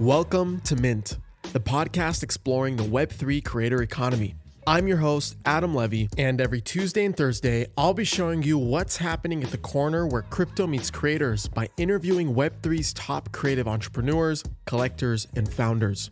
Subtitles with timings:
[0.00, 1.18] Welcome to Mint,
[1.52, 4.34] the podcast exploring the Web3 creator economy.
[4.66, 8.96] I'm your host, Adam Levy, and every Tuesday and Thursday, I'll be showing you what's
[8.96, 15.28] happening at the corner where crypto meets creators by interviewing Web3's top creative entrepreneurs, collectors,
[15.36, 16.08] and founders.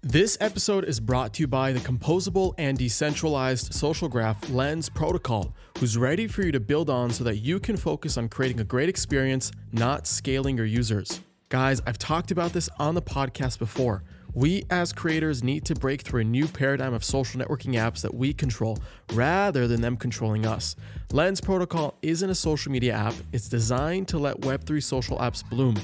[0.00, 5.54] This episode is brought to you by the composable and decentralized social graph Lens Protocol,
[5.78, 8.64] who's ready for you to build on so that you can focus on creating a
[8.64, 11.20] great experience, not scaling your users.
[11.50, 14.02] Guys, I've talked about this on the podcast before.
[14.34, 18.12] We as creators need to break through a new paradigm of social networking apps that
[18.12, 18.76] we control
[19.14, 20.76] rather than them controlling us.
[21.10, 25.76] Lens Protocol isn't a social media app, it's designed to let Web3 social apps bloom.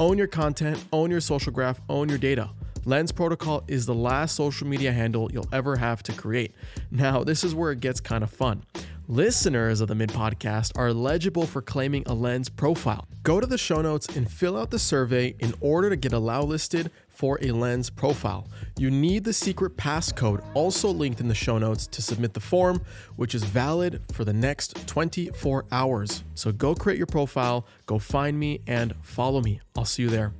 [0.00, 2.50] Own your content, own your social graph, own your data.
[2.84, 6.56] Lens Protocol is the last social media handle you'll ever have to create.
[6.90, 8.64] Now, this is where it gets kind of fun.
[9.08, 13.06] Listeners of the Mint Podcast are eligible for claiming a Lens profile.
[13.22, 16.40] Go to the show notes and fill out the survey in order to get allow
[16.40, 18.48] listed for a Lens profile.
[18.78, 22.82] You need the secret passcode also linked in the show notes to submit the form,
[23.16, 26.24] which is valid for the next 24 hours.
[26.34, 29.60] So go create your profile, go find me, and follow me.
[29.76, 30.32] I'll see you there.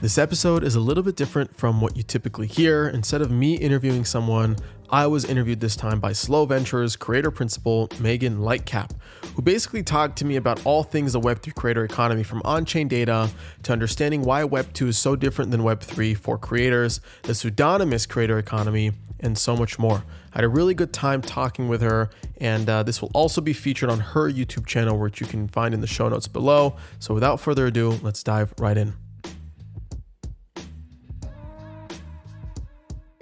[0.00, 2.88] This episode is a little bit different from what you typically hear.
[2.88, 4.56] Instead of me interviewing someone,
[4.92, 8.90] I was interviewed this time by Slow Ventures creator principal Megan Lightcap,
[9.34, 12.88] who basically talked to me about all things the Web3 creator economy from on chain
[12.88, 13.30] data
[13.62, 18.92] to understanding why Web2 is so different than Web3 for creators, the pseudonymous creator economy,
[19.20, 20.04] and so much more.
[20.34, 23.54] I had a really good time talking with her, and uh, this will also be
[23.54, 26.76] featured on her YouTube channel, which you can find in the show notes below.
[26.98, 28.92] So without further ado, let's dive right in.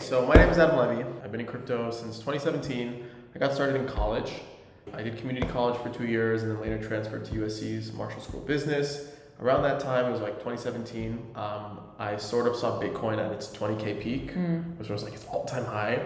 [0.00, 1.19] So my name is Adam Levy.
[1.30, 3.04] I've been in crypto since 2017.
[3.36, 4.32] I got started in college.
[4.92, 8.40] I did community college for two years and then later transferred to USC's Marshall School
[8.40, 9.12] of Business.
[9.38, 13.46] Around that time, it was like 2017, um, I sort of saw Bitcoin at its
[13.46, 14.76] 20K peak, mm.
[14.76, 16.04] which was like its all time high.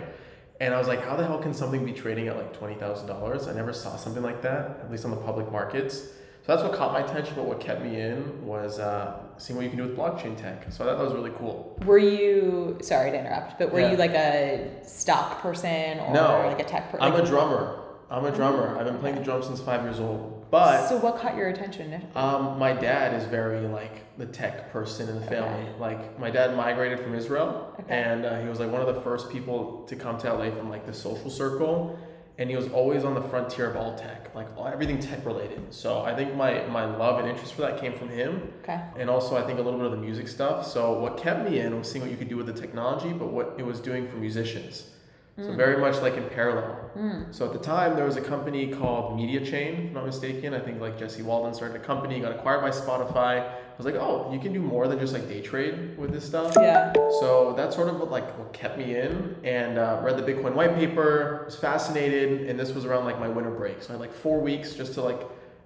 [0.60, 3.48] And I was like, how the hell can something be trading at like $20,000?
[3.48, 6.00] I never saw something like that, at least on the public markets.
[6.00, 9.62] So that's what caught my attention, but what kept me in was uh, seeing what
[9.62, 10.64] you can do with blockchain tech.
[10.70, 11.78] So I thought that was really cool.
[11.84, 13.92] Were you, sorry to interrupt, but were yeah.
[13.92, 17.02] you like a stock person or no, like a tech person?
[17.02, 17.80] I'm a drummer.
[18.10, 18.78] I'm a drummer.
[18.78, 20.46] I've been playing the drums since five years old.
[20.50, 22.00] But so what caught your attention?
[22.14, 25.68] Um, my dad is very like the tech person in the family.
[25.68, 25.80] Okay.
[25.80, 27.92] Like my dad migrated from Israel, okay.
[27.92, 30.70] and uh, he was like one of the first people to come to LA from
[30.70, 31.98] like the social circle
[32.38, 35.72] and he was always on the frontier of all tech, like everything tech related.
[35.72, 38.52] So I think my my love and interest for that came from him.
[38.62, 38.80] Okay.
[38.98, 40.66] And also I think a little bit of the music stuff.
[40.66, 43.28] So what kept me in was seeing what you could do with the technology, but
[43.28, 44.90] what it was doing for musicians.
[45.36, 45.56] So mm.
[45.56, 46.90] very much like in parallel.
[46.96, 47.34] Mm.
[47.34, 50.54] So at the time there was a company called Mediachain, if I'm not mistaken.
[50.54, 53.52] I think like Jesse Walden started a company, got acquired by Spotify.
[53.74, 56.24] I was like, oh, you can do more than just like day trade with this
[56.24, 56.54] stuff.
[56.56, 56.92] Yeah.
[57.20, 60.54] So that's sort of what like what kept me in, and uh, read the Bitcoin
[60.54, 61.42] white paper.
[61.44, 63.82] Was fascinated, and this was around like my winter break.
[63.82, 65.20] So I had like four weeks just to like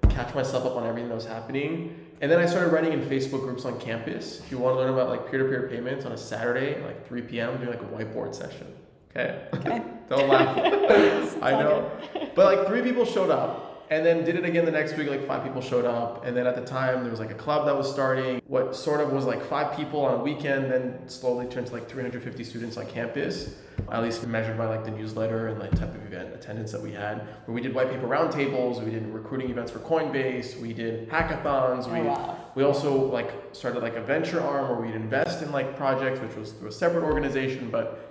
[0.09, 2.07] catch myself up on everything that was happening.
[2.23, 4.41] And then I started writing in Facebook groups on campus.
[4.41, 7.59] If you want to learn about like peer-to-peer payments on a Saturday, like 3 p.m.,
[7.59, 8.67] doing like a whiteboard session.
[9.11, 9.47] Okay.
[9.55, 9.83] Okay.
[10.09, 10.57] Don't laugh.
[11.43, 11.91] I know.
[12.35, 13.68] But like three people showed up.
[13.91, 16.25] And then did it again the next week, like five people showed up.
[16.27, 18.43] And then at the time there was like a club that was starting.
[18.47, 21.89] What sort of was like five people on a weekend, then slowly turned to like
[21.89, 23.55] 350 students on campus.
[23.91, 26.93] At least measured by like the newsletter and like type of event attendance that we
[26.93, 27.27] had.
[27.47, 31.87] Where we did white paper roundtables, we did recruiting events for Coinbase, we did hackathons,
[31.87, 32.39] oh, we wow.
[32.55, 36.35] we also like started like a venture arm where we'd invest in like projects, which
[36.35, 38.08] was through a separate organization, but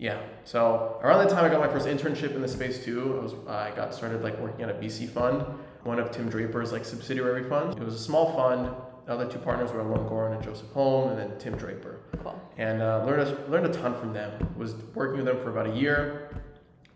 [0.00, 0.18] yeah.
[0.44, 3.18] So around that time, I got my first internship in the space too.
[3.18, 5.44] I was I got started like working at a VC fund,
[5.84, 7.76] one of Tim Draper's like subsidiary funds.
[7.76, 8.74] It was a small fund.
[9.04, 12.00] The other two partners were Alon Goren and Joseph Holm, and then Tim Draper.
[12.22, 12.40] Cool.
[12.56, 14.32] And uh, learned a, learned a ton from them.
[14.56, 16.34] Was working with them for about a year.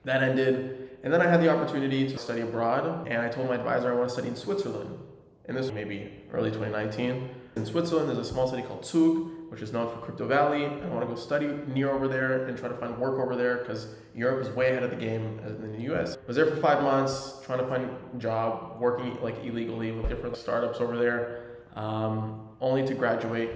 [0.05, 3.07] That ended, and then I had the opportunity to study abroad.
[3.07, 4.99] And I told my advisor I want to study in Switzerland.
[5.47, 7.29] And this was maybe early 2019.
[7.57, 10.67] In Switzerland, there's a small city called Zug, which is known for Crypto Valley.
[10.67, 13.59] I want to go study near over there and try to find work over there
[13.59, 16.17] because Europe is way ahead of the game in the US.
[16.17, 20.09] I was there for five months trying to find a job, working like illegally with
[20.09, 23.51] different startups over there, um, only to graduate.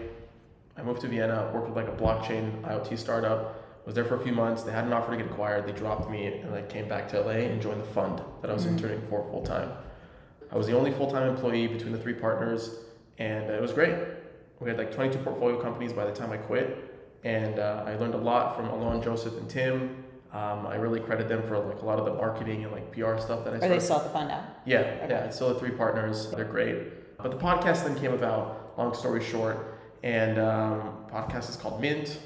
[0.77, 3.65] I moved to Vienna, worked with like a blockchain IoT startup.
[3.85, 4.63] Was there for a few months.
[4.63, 5.67] They had an offer to get acquired.
[5.67, 8.55] They dropped me, and I came back to LA and joined the fund that I
[8.55, 8.77] was mm-hmm.
[8.77, 9.71] interning for full time.
[10.53, 12.71] I was the only full time employee between the three partners,
[13.19, 13.95] and it was great
[14.61, 16.95] we had like 22 portfolio companies by the time I quit,
[17.25, 20.05] and uh, I learned a lot from Alon, Joseph, and Tim.
[20.33, 23.19] Um, I really credit them for like a lot of the marketing and like PR
[23.19, 23.59] stuff that I.
[23.59, 23.65] Started.
[23.65, 24.45] Are they still at the fund now?
[24.67, 25.07] Yeah, okay.
[25.11, 25.31] yeah.
[25.31, 26.31] Still the three partners.
[26.31, 27.17] They're great.
[27.19, 28.75] But the podcast then came about.
[28.77, 32.21] Long story short, And um, podcast is called Mint.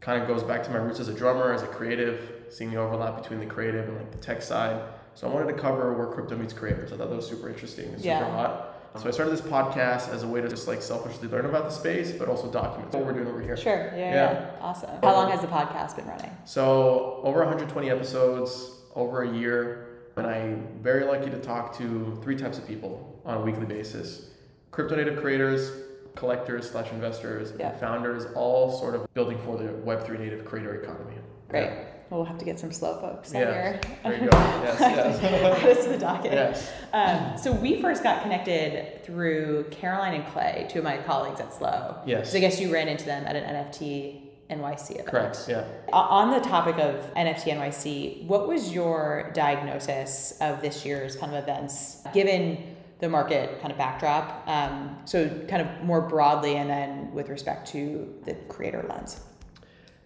[0.00, 2.76] Kind of goes back to my roots as a drummer, as a creative, seeing the
[2.76, 4.80] overlap between the creative and like the tech side.
[5.14, 6.92] So I wanted to cover where crypto meets creators.
[6.92, 8.30] I thought that was super interesting and super yeah.
[8.30, 8.69] hot.
[8.98, 11.70] So I started this podcast as a way to just like selfishly learn about the
[11.70, 13.56] space, but also document what we're doing over here.
[13.56, 13.92] Sure.
[13.92, 13.96] Yeah.
[13.96, 14.12] yeah.
[14.12, 14.50] yeah.
[14.60, 14.90] Awesome.
[15.02, 16.30] How long has the podcast been running?
[16.44, 22.36] So over 120 episodes, over a year, and I'm very lucky to talk to three
[22.36, 24.30] types of people on a weekly basis:
[24.72, 25.70] crypto native creators,
[26.16, 27.76] collectors slash investors, yeah.
[27.78, 31.14] founders, all sort of building for the Web3 native creator economy.
[31.48, 31.64] Great.
[31.64, 31.84] Yeah.
[32.10, 33.80] We'll have to get some slow folks yes.
[33.80, 33.80] here.
[34.02, 34.36] There you go.
[34.36, 35.22] Yes, yes.
[35.22, 36.32] Add us to the docket.
[36.32, 36.72] Yes.
[36.92, 41.54] Um, so we first got connected through Caroline and Clay, two of my colleagues at
[41.54, 41.96] Slow.
[42.04, 42.32] Yes.
[42.32, 45.06] So I guess you ran into them at an NFT NYC event.
[45.06, 45.44] Correct.
[45.48, 45.64] Yeah.
[45.92, 51.40] On the topic of NFT NYC, what was your diagnosis of this year's kind of
[51.40, 54.42] events, given the market kind of backdrop?
[54.48, 59.20] Um, so kind of more broadly, and then with respect to the creator lens.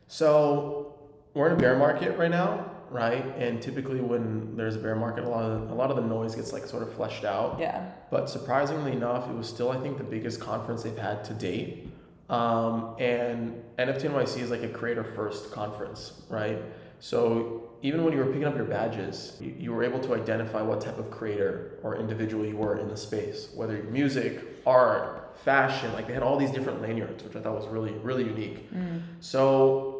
[0.07, 0.94] So
[1.35, 3.25] we're in a bear market right now, right?
[3.37, 6.35] And typically when there's a bear market, a lot of a lot of the noise
[6.35, 7.59] gets like sort of fleshed out.
[7.59, 7.91] Yeah.
[8.11, 11.89] But surprisingly enough, it was still I think the biggest conference they've had to date.
[12.31, 16.59] Um, and NFT NYC is like a creator first conference, right?
[17.01, 20.63] So even when you were picking up your badges, you, you, were able to identify
[20.63, 25.93] what type of creator or individual you were in the space, whether music, art, fashion,
[25.93, 28.73] like they had all these different lanyards, which I thought was really, really unique.
[28.73, 29.03] Mm.
[29.21, 29.94] So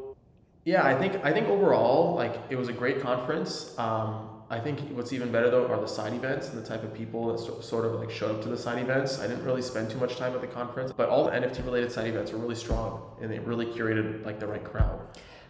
[0.65, 3.75] yeah, I think I think overall, like it was a great conference.
[3.79, 6.95] Um, I think what's even better though are the side events and the type of
[6.95, 9.19] people that so, sort of like showed up to the side events.
[9.19, 11.91] I didn't really spend too much time at the conference, but all the NFT related
[11.91, 15.01] side events were really strong and they really curated like the right crowd.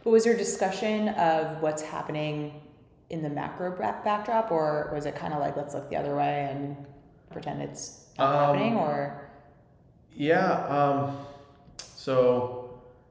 [0.02, 2.60] But was there discussion of what's happening
[3.10, 6.48] in the macro backdrop, or was it kind of like let's look the other way
[6.50, 6.76] and
[7.30, 9.30] pretend it's not um, happening, or?
[10.12, 10.66] Yeah.
[10.66, 11.18] Um,
[11.76, 12.63] so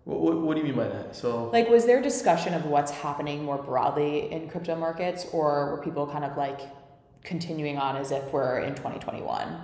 [0.05, 1.15] what, what, what, do you mean by that?
[1.15, 5.81] So, like, was there discussion of what's happening more broadly in crypto markets, or were
[5.81, 6.59] people kind of like
[7.23, 9.61] continuing on as if we're in 2021?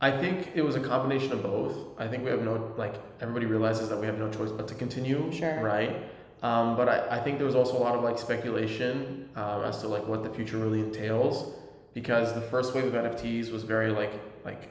[0.00, 1.76] I think it was a combination of both.
[1.98, 4.74] I think we have no, like, everybody realizes that we have no choice but to
[4.74, 5.30] continue.
[5.32, 5.60] Sure.
[5.60, 5.96] Right.
[6.42, 9.80] Um, but I, I think there was also a lot of like speculation um, as
[9.80, 11.52] to like what the future really entails
[11.94, 14.12] because the first wave of NFTs was very like
[14.44, 14.68] like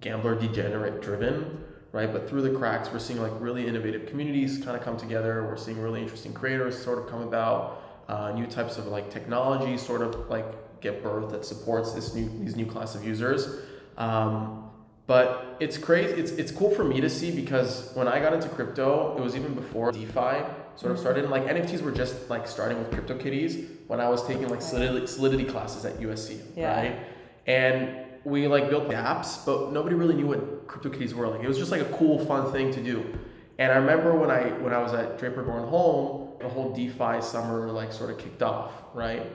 [0.00, 2.12] gambler degenerate driven right?
[2.12, 5.44] But through the cracks, we're seeing like really innovative communities kind of come together.
[5.44, 7.84] We're seeing really interesting creators sort of come about.
[8.08, 10.46] Uh, new types of like technology sort of like
[10.80, 13.60] get birth that supports this new these new class of users.
[13.98, 14.70] Um,
[15.06, 16.14] but it's crazy.
[16.14, 19.36] It's it's cool for me to see because when I got into crypto, it was
[19.36, 20.96] even before DeFi sort of mm-hmm.
[20.96, 21.24] started.
[21.24, 25.06] And like NFTs were just like starting with CryptoKitties when I was taking like Solidity,
[25.06, 26.76] Solidity classes at USC, yeah.
[26.76, 27.00] right?
[27.46, 31.28] And we like built apps, but nobody really knew what CryptoKitties were.
[31.28, 33.18] Like it was just like a cool, fun thing to do.
[33.58, 37.20] And I remember when I when I was at Draper Goren Holm, the whole DeFi
[37.20, 39.26] summer like sort of kicked off, right?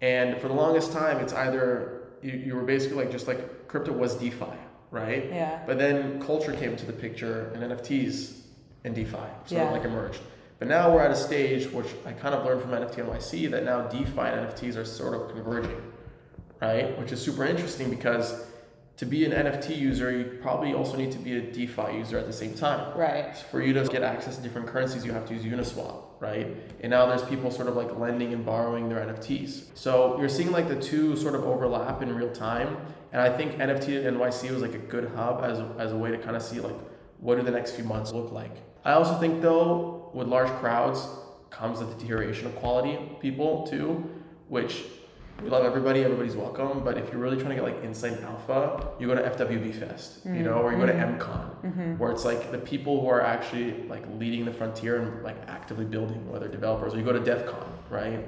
[0.00, 3.92] And for the longest time, it's either you, you were basically like just like crypto
[3.92, 4.46] was DeFi,
[4.90, 5.26] right?
[5.26, 5.62] Yeah.
[5.66, 8.40] But then culture came into the picture, and NFTs
[8.84, 9.66] and DeFi sort yeah.
[9.66, 10.20] of like emerged.
[10.58, 13.64] But now we're at a stage which I kind of learned from NFT NYC that
[13.64, 15.80] now DeFi and NFTs are sort of converging
[16.60, 16.98] right?
[16.98, 18.44] Which is super interesting because
[18.98, 22.26] to be an NFT user, you probably also need to be a DeFi user at
[22.26, 22.98] the same time.
[22.98, 23.36] Right.
[23.36, 26.48] For you to get access to different currencies, you have to use Uniswap, right?
[26.80, 29.66] And now there's people sort of like lending and borrowing their NFTs.
[29.74, 32.76] So you're seeing like the two sort of overlap in real time.
[33.12, 36.18] And I think NFT NYC was like a good hub as as a way to
[36.18, 36.76] kind of see like
[37.20, 38.56] what do the next few months look like.
[38.84, 41.06] I also think though, with large crowds
[41.50, 44.10] comes the deterioration of quality people too,
[44.48, 44.84] which
[45.42, 46.82] we love everybody, everybody's welcome.
[46.82, 50.20] But if you're really trying to get like inside alpha, you go to FWB Fest,
[50.20, 50.36] mm-hmm.
[50.36, 51.68] you know, or you go to MCon, mm-hmm.
[51.68, 51.98] mm-hmm.
[51.98, 55.84] where it's like the people who are actually like leading the frontier and like actively
[55.84, 58.26] building, whether developers, or you go to DEF CON, right?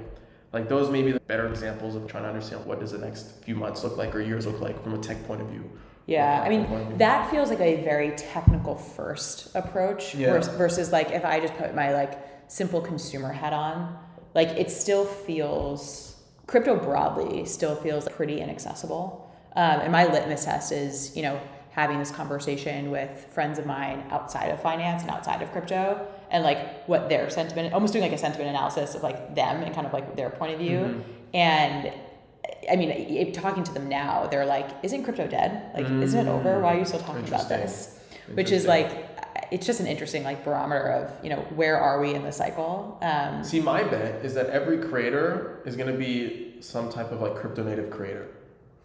[0.53, 3.43] Like those may be the better examples of trying to understand what does the next
[3.43, 5.69] few months look like or years look like from a tech point of view.
[6.07, 10.33] Yeah, I mean that feels like a very technical first approach yeah.
[10.33, 13.97] versus, versus like if I just put my like simple consumer hat on,
[14.33, 16.10] like it still feels
[16.51, 19.33] crypto broadly still feels pretty inaccessible.
[19.55, 21.39] Um, and my litmus test is, you know,
[21.71, 26.43] having this conversation with friends of mine outside of finance and outside of crypto and
[26.43, 29.87] like what their sentiment, almost doing like a sentiment analysis of like them and kind
[29.87, 30.79] of like their point of view.
[30.79, 31.01] Mm-hmm.
[31.33, 31.93] And
[32.69, 35.71] I mean, talking to them now, they're like, isn't crypto dead?
[35.73, 36.03] Like, mm-hmm.
[36.03, 36.59] isn't it over?
[36.59, 37.97] Why are you still talking about this?
[38.33, 39.10] Which is like,
[39.51, 42.97] it's just an interesting like barometer of you know where are we in the cycle.
[43.01, 47.21] Um, See, my bet is that every creator is going to be some type of
[47.21, 48.27] like crypto native creator.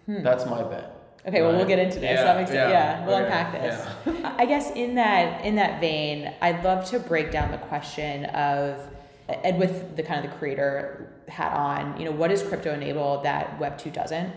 [0.06, 0.23] Hmm.
[0.23, 0.92] That's my bet.
[1.26, 2.11] Okay, well we'll get into this.
[2.11, 3.87] Yeah, that makes yeah, Yeah, we'll okay, unpack this.
[4.06, 4.35] Yeah.
[4.38, 8.80] I guess in that in that vein, I'd love to break down the question of
[9.28, 13.20] and with the kind of the creator hat on, you know, what is crypto enable
[13.23, 14.32] that Web two doesn't?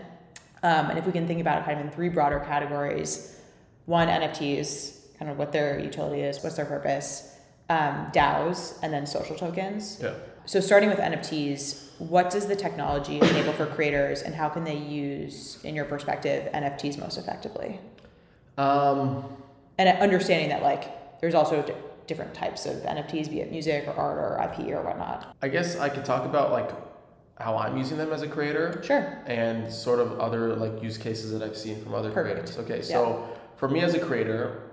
[0.62, 3.40] Um, and if we can think about it kind of in three broader categories,
[3.86, 7.36] one NFTs, kind of what their utility is, what's their purpose,
[7.68, 10.00] um, DAOs, and then social tokens.
[10.02, 10.14] Yeah.
[10.46, 14.78] So starting with NFTs, what does the technology enable for creators and how can they
[14.78, 17.78] use, in your perspective, NFTs most effectively?
[18.56, 19.24] Um,
[19.76, 21.74] and understanding that like there's also d-
[22.06, 25.36] different types of NFTs, be it music or art or IP or whatnot.
[25.42, 26.70] I guess I could talk about like
[27.38, 28.82] how I'm using them as a creator.
[28.82, 29.22] Sure.
[29.26, 32.54] And sort of other like use cases that I've seen from other Perfect.
[32.54, 32.58] creators.
[32.58, 33.36] Okay, so yeah.
[33.56, 34.69] for me as a creator,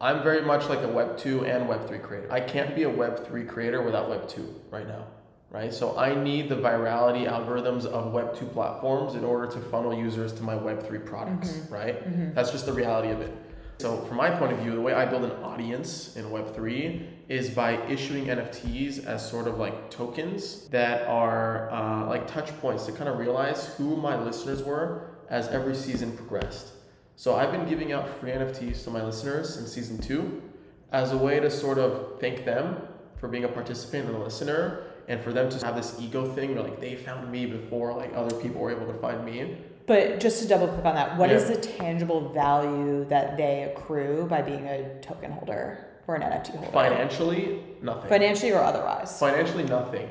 [0.00, 2.30] I'm very much like a Web two and Web three creator.
[2.32, 5.06] I can't be a Web three creator without Web two right now
[5.50, 5.72] right?
[5.72, 10.32] So I need the virality algorithms of Web 2 platforms in order to funnel users
[10.34, 11.74] to my Web 3 products, mm-hmm.
[11.74, 12.04] right?
[12.04, 12.34] Mm-hmm.
[12.34, 13.32] That's just the reality of it.
[13.78, 17.08] So from my point of view, the way I build an audience in Web 3
[17.28, 22.86] is by issuing NFTs as sort of like tokens that are uh, like touch points
[22.86, 26.72] to kind of realize who my listeners were as every season progressed.
[27.18, 30.40] So I've been giving out free NFTs to my listeners in season two
[30.92, 32.76] as a way to sort of thank them
[33.16, 36.54] for being a participant and a listener and for them to have this ego thing
[36.54, 39.58] where like they found me before like other people were able to find me.
[39.86, 41.38] But just to double click on that what yeah.
[41.38, 46.54] is the tangible value that they accrue by being a token holder or an nft
[46.54, 46.70] holder?
[46.70, 48.08] Financially nothing.
[48.08, 49.18] Financially or otherwise?
[49.18, 50.08] Financially nothing.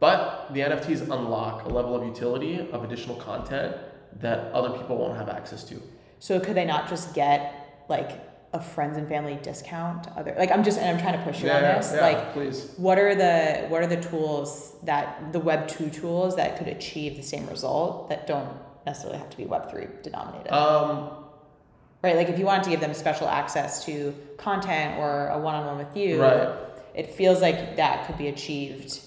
[0.00, 3.76] But the nfts unlock a level of utility of additional content
[4.20, 5.82] that other people won't have access to
[6.18, 10.64] so could they not just get like a friends and family discount other like i'm
[10.64, 12.72] just and i'm trying to push you yeah, on this yeah, like please.
[12.76, 17.16] what are the what are the tools that the web 2 tools that could achieve
[17.16, 18.48] the same result that don't
[18.86, 20.52] necessarily have to be web 3 denominated?
[20.52, 21.10] Um
[22.02, 25.78] right like if you wanted to give them special access to content or a one-on-one
[25.78, 26.48] with you right.
[26.94, 29.00] it feels like that could be achieved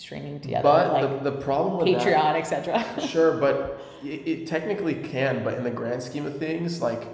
[0.00, 4.94] streaming together but like the, the problem with patreon etc sure but it, it technically
[4.94, 7.06] can but in the grand scheme of things like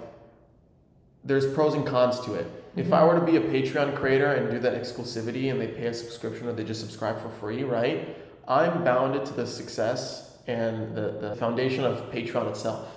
[1.27, 2.45] there's pros and cons to it.
[2.45, 2.79] Mm-hmm.
[2.79, 5.87] If I were to be a Patreon creator and do that exclusivity and they pay
[5.87, 8.17] a subscription or they just subscribe for free, right?
[8.47, 12.87] I'm bounded to the success and the, the foundation of Patreon itself,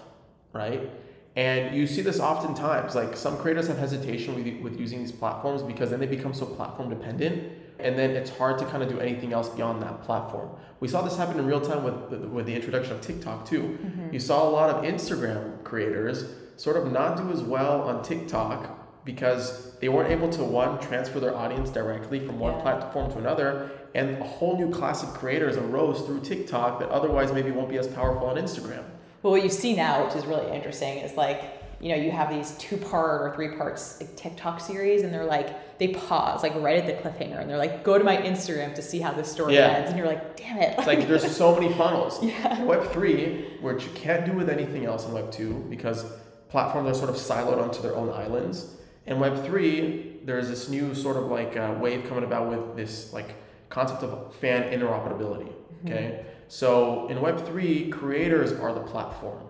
[0.52, 0.88] right?
[1.34, 5.62] And you see this oftentimes, like some creators have hesitation with, with using these platforms
[5.62, 9.00] because then they become so platform dependent and then it's hard to kind of do
[9.00, 10.50] anything else beyond that platform.
[10.80, 13.62] We saw this happen in real time with, with the introduction of TikTok too.
[13.62, 14.14] Mm-hmm.
[14.14, 16.24] You saw a lot of Instagram creators
[16.56, 21.20] sort of not do as well on TikTok because they weren't able to one transfer
[21.20, 22.62] their audience directly from one yeah.
[22.62, 27.32] platform to another and a whole new class of creators arose through TikTok that otherwise
[27.32, 28.84] maybe won't be as powerful on Instagram.
[29.22, 32.30] Well, what you see now, which is really interesting, is like you know you have
[32.30, 36.54] these two part or three parts like TikTok series, and they're like they pause like
[36.56, 39.24] right at the cliffhanger, and they're like go to my Instagram to see how the
[39.24, 39.68] story yeah.
[39.68, 40.74] ends, and you're like damn it.
[40.78, 42.22] It's like there's so many funnels.
[42.30, 42.62] Yeah.
[42.64, 46.04] Web three, which you can't do with anything else in Web two because
[46.50, 48.74] platforms are sort of siloed onto their own islands.
[49.06, 53.34] In Web3, there's this new sort of like uh, wave coming about with this like
[53.70, 55.48] concept of fan interoperability.
[55.48, 55.86] Mm-hmm.
[55.86, 56.02] Okay.
[56.02, 56.28] Mm-hmm.
[56.48, 59.44] So in Web3, creators are the platform,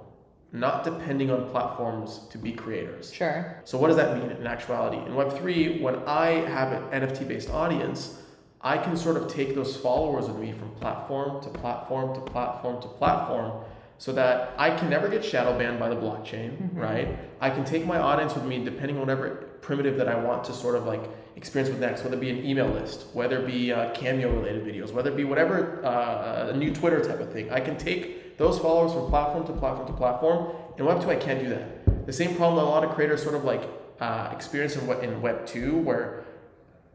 [0.52, 3.12] not depending on platforms to be creators.
[3.12, 3.60] Sure.
[3.64, 4.96] So what does that mean in actuality?
[4.96, 8.20] In Web3, when I have an NFT based audience,
[8.60, 12.82] I can sort of take those followers with me from platform to platform to platform
[12.82, 13.64] to platform
[13.98, 16.78] so that I can never get shadow banned by the blockchain, mm-hmm.
[16.78, 17.18] right?
[17.40, 20.54] I can take my audience with me depending on whatever primitive that I want to
[20.54, 21.02] sort of like
[21.36, 24.64] experience with next, whether it be an email list, whether it be uh, cameo related
[24.64, 27.50] videos, whether it be whatever uh, a new Twitter type of thing.
[27.50, 30.56] I can take those followers from platform to platform to platform.
[30.78, 32.06] In Web two, I can't do that.
[32.06, 33.62] The same problem that a lot of creators sort of like
[34.00, 36.24] uh, experience in, in Web two, where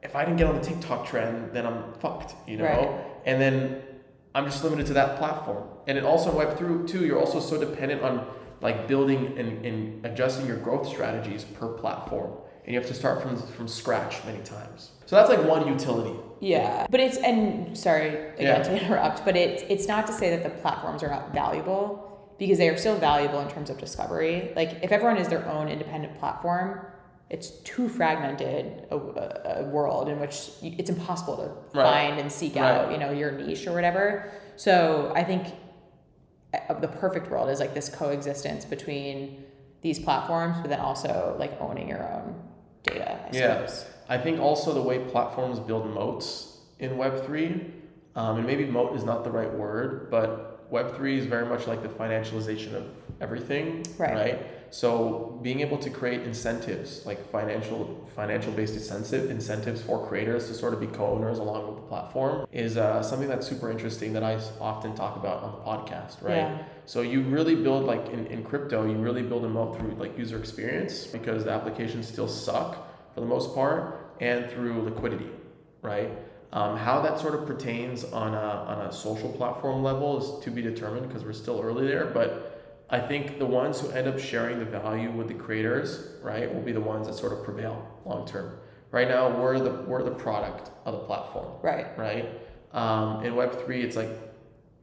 [0.01, 2.65] if I didn't get on the TikTok trend, then I'm fucked, you know.
[2.65, 2.89] Right.
[3.25, 3.83] And then
[4.33, 5.67] I'm just limited to that platform.
[5.85, 8.25] And it also in Web through too, you're also so dependent on
[8.61, 12.31] like building and, and adjusting your growth strategies per platform.
[12.65, 14.91] And you have to start from from scratch many times.
[15.05, 16.19] So that's like one utility.
[16.41, 16.87] Yeah.
[16.89, 18.63] But it's and sorry again yeah.
[18.63, 22.57] to interrupt, but it's it's not to say that the platforms are not valuable because
[22.57, 24.51] they are still valuable in terms of discovery.
[24.55, 26.85] Like if everyone is their own independent platform,
[27.29, 31.85] it's too fragmented a, a, world in which it's impossible to right.
[31.85, 32.63] find and seek right.
[32.63, 35.47] out you know your niche or whatever so i think
[36.53, 39.43] uh, the perfect world is like this coexistence between
[39.81, 42.35] these platforms but then also like owning your own
[42.85, 43.85] data I yeah suppose.
[44.09, 47.71] i think also the way platforms build moats in web3
[48.15, 51.81] um, and maybe moat is not the right word but web3 is very much like
[51.81, 52.85] the financialization of
[53.21, 54.13] everything, right?
[54.13, 54.47] right?
[54.71, 60.53] So being able to create incentives, like financial financial based incentive incentives for creators to
[60.53, 64.23] sort of be co-owners along with the platform, is uh, something that's super interesting that
[64.23, 66.37] I often talk about on the podcast, right?
[66.37, 66.63] Yeah.
[66.85, 70.17] So you really build like in, in crypto, you really build them up through like
[70.17, 75.29] user experience because the applications still suck for the most part, and through liquidity,
[75.81, 76.11] right?
[76.51, 80.51] Um, how that sort of pertains on a, on a social platform level is to
[80.51, 84.19] be determined because we're still early there, but I think the ones who end up
[84.19, 87.85] sharing the value with the creators, right, will be the ones that sort of prevail
[88.05, 88.57] long term.
[88.91, 91.47] Right now, we're the we're the product of the platform.
[91.61, 91.87] Right.
[91.97, 92.29] Right.
[92.73, 94.09] Um, in Web three, it's like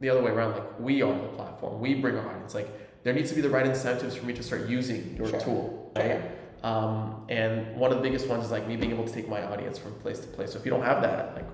[0.03, 0.51] the other way around.
[0.51, 1.79] Like we are the platform.
[1.79, 2.53] We bring our audience.
[2.53, 2.69] Like
[3.03, 5.39] there needs to be the right incentives for me to start using your sure.
[5.39, 5.93] tool.
[5.95, 6.21] Right.
[6.21, 6.21] Sure.
[6.63, 9.43] Um, and one of the biggest ones is like me being able to take my
[9.43, 10.51] audience from place to place.
[10.51, 11.45] So if you don't have that, like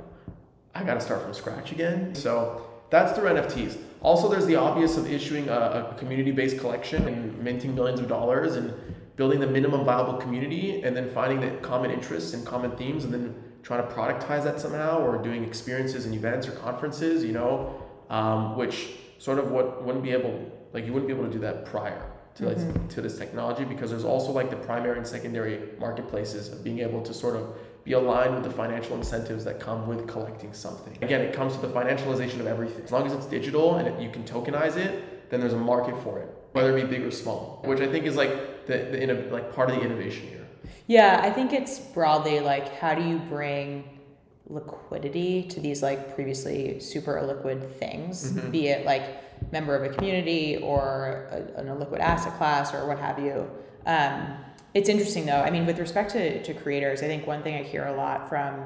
[0.76, 2.14] I got to start from scratch again.
[2.16, 3.78] So that's through NFTs.
[4.02, 8.56] Also, there's the obvious of issuing a, a community-based collection and minting millions of dollars
[8.56, 8.74] and
[9.16, 13.14] building the minimum viable community and then finding the common interests and common themes and
[13.14, 17.84] then trying to productize that somehow or doing experiences and events or conferences, you know,
[18.10, 21.40] um, which sort of what wouldn't be able, like you wouldn't be able to do
[21.40, 22.02] that prior
[22.36, 22.88] to, mm-hmm.
[22.88, 27.02] to this technology because there's also like the primary and secondary marketplaces of being able
[27.02, 30.98] to sort of be aligned with the financial incentives that come with collecting something.
[31.02, 32.84] Again, it comes to the financialization of everything.
[32.84, 36.02] As long as it's digital and it, you can tokenize it, then there's a market
[36.04, 39.28] for it, whether it be big or small, which I think is like the, the
[39.32, 40.48] like part of the innovation here.
[40.88, 43.99] Yeah, I think it's broadly like how do you bring
[44.50, 48.50] liquidity to these like previously super illiquid things, mm-hmm.
[48.52, 53.00] be it like member of a community or a, an illiquid asset class or what
[53.00, 53.50] have you.
[53.86, 54.36] Um,
[54.74, 55.42] it's interesting though.
[55.42, 58.30] I mean, with respect to, to creators, I think one thing I hear a lot
[58.30, 58.66] from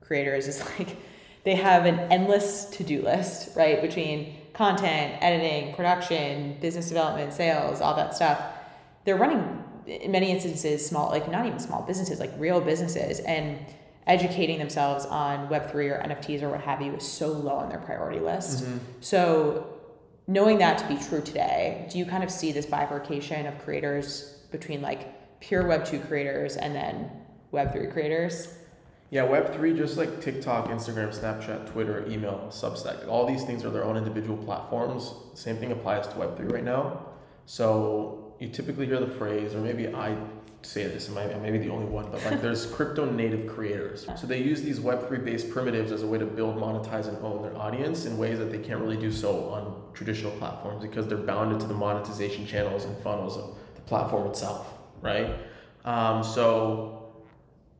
[0.00, 0.96] creators is like
[1.44, 3.80] they have an endless to do list, right?
[3.82, 8.40] Between content, editing, production, business development, sales, all that stuff.
[9.04, 13.20] They're running, in many instances, small, like not even small businesses, like real businesses.
[13.20, 13.58] And
[14.06, 17.78] educating themselves on Web3 or NFTs or what have you is so low on their
[17.78, 18.64] priority list.
[18.64, 18.78] Mm-hmm.
[19.00, 19.72] So,
[20.28, 24.38] knowing that to be true today, do you kind of see this bifurcation of creators
[24.50, 27.10] between like pure Web 2 creators and then
[27.50, 28.54] Web 3 creators?
[29.10, 33.70] Yeah, Web 3, just like TikTok, Instagram, Snapchat, Twitter, email, Substack, all these things are
[33.70, 35.14] their own individual platforms.
[35.34, 37.06] Same thing applies to Web 3 right now.
[37.46, 40.16] So you typically hear the phrase, or maybe I
[40.66, 44.06] say this, and I may be the only one, but like there's crypto native creators.
[44.16, 47.42] So they use these Web3 based primitives as a way to build, monetize, and own
[47.42, 51.16] their audience in ways that they can't really do so on traditional platforms because they're
[51.16, 55.34] bounded to the monetization channels and funnels of the platform itself right?
[55.84, 57.12] Um, so,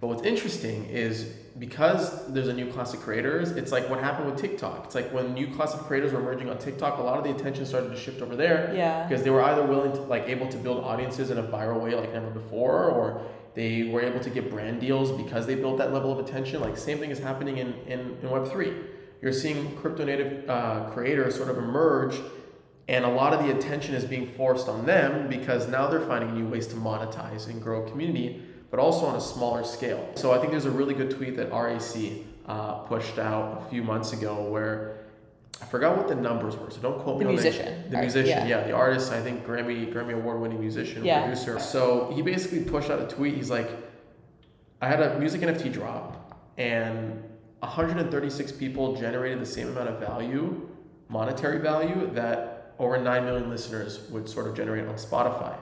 [0.01, 4.31] but what's interesting is because there's a new class of creators, it's like what happened
[4.31, 4.85] with TikTok.
[4.85, 7.31] It's like when new class of creators were emerging on TikTok, a lot of the
[7.31, 8.75] attention started to shift over there.
[8.75, 9.07] Yeah.
[9.07, 11.95] Because they were either willing to like able to build audiences in a viral way
[11.95, 13.23] like never before, or
[13.55, 16.61] they were able to get brand deals because they built that level of attention.
[16.61, 18.75] Like same thing is happening in, in, in Web three.
[19.23, 22.17] You're seeing crypto native uh, creators sort of emerge
[22.89, 26.35] and a lot of the attention is being forced on them because now they're finding
[26.35, 28.46] new ways to monetize and grow a community,
[28.77, 30.07] but also on a smaller scale.
[30.17, 31.97] So I think there's a really good tweet that RAC
[32.45, 34.99] uh, pushed out a few months ago where
[35.63, 37.69] I forgot what the numbers were, so don't quote the me musician.
[37.69, 38.47] on the, the musician.
[38.47, 38.59] Yeah.
[38.59, 38.67] yeah.
[38.67, 39.13] the artist.
[39.13, 41.23] I think Grammy Grammy award winning musician, yeah.
[41.23, 41.59] producer.
[41.59, 43.35] So he basically pushed out a tweet.
[43.35, 43.71] He's like,
[44.83, 47.25] I had a music NFT drop, and
[47.61, 50.69] 136 people generated the same amount of value,
[51.09, 55.57] monetary value that over 9 million listeners would sort of generate on Spotify,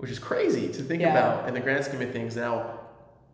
[0.00, 1.10] which is crazy to think yeah.
[1.10, 2.34] about in the grand scheme of things.
[2.34, 2.80] Now,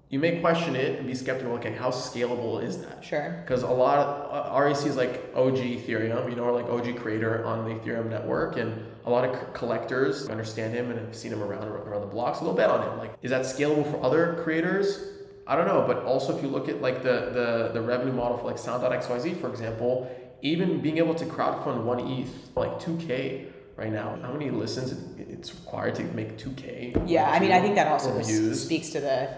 [0.09, 3.05] you may question it and be skeptical, okay, how scalable is that?
[3.05, 3.41] Sure.
[3.45, 6.97] Because a lot of uh, RAC is like OG Ethereum, you know, or like OG
[6.97, 11.33] creator on the Ethereum network, and a lot of collectors understand him and have seen
[11.33, 12.39] him around around the blocks.
[12.39, 12.99] so they'll bet on him.
[12.99, 15.13] Like, is that scalable for other creators?
[15.47, 18.39] I don't know, but also if you look at like the the, the revenue model
[18.39, 20.11] for like Sound.xyz, for example,
[20.43, 23.46] even being able to crowdfund one ETH, like 2K
[23.77, 27.05] right now, how many listens it's required to make 2K?
[27.07, 28.21] Yeah, I mean, I think that also
[28.53, 29.29] speaks to the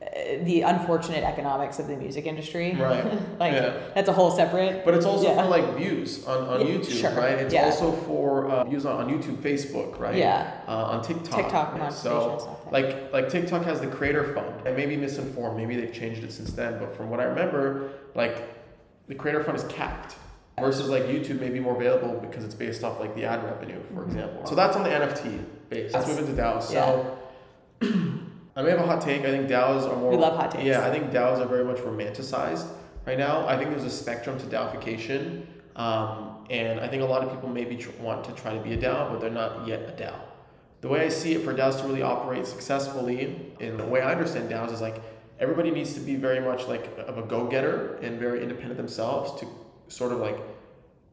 [0.00, 2.74] uh, the unfortunate economics of the music industry.
[2.74, 3.04] Right.
[3.40, 3.90] like yeah.
[3.94, 4.84] that's a whole separate.
[4.84, 5.42] But it's also yeah.
[5.42, 7.10] for like views on, on yeah, YouTube, sure.
[7.14, 7.38] right?
[7.38, 10.14] It's also for uh, views on, on YouTube, Facebook, right?
[10.14, 10.60] Yeah.
[10.68, 11.42] Uh, on TikTok.
[11.42, 11.92] TikTok right?
[11.92, 14.66] So like like TikTok has the creator fund.
[14.66, 15.56] I may be misinformed.
[15.56, 16.78] Maybe they've changed it since then.
[16.78, 18.54] But from what I remember, like
[19.08, 20.14] the creator fund is capped
[20.60, 23.80] versus like YouTube may be more available because it's based off like the ad revenue,
[23.88, 24.10] for mm-hmm.
[24.10, 24.46] example.
[24.46, 25.92] So that's on the NFT base.
[25.92, 26.64] Let's move into DAOs.
[26.64, 27.18] So
[27.82, 27.88] yeah.
[28.56, 29.22] I may have a hot take.
[29.22, 30.10] I think DAOs are more.
[30.10, 30.64] We love hot takes.
[30.64, 32.66] Yeah, I think DAOs are very much romanticized
[33.06, 33.46] right now.
[33.46, 35.46] I think there's a spectrum to DAOification.
[35.76, 38.72] Um, and I think a lot of people maybe tr- want to try to be
[38.72, 40.14] a DAO, but they're not yet a DAO.
[40.80, 44.12] The way I see it for DAOs to really operate successfully, in the way I
[44.12, 45.02] understand DAOs, is like
[45.38, 49.46] everybody needs to be very much like of a go-getter and very independent themselves to
[49.88, 50.38] sort of like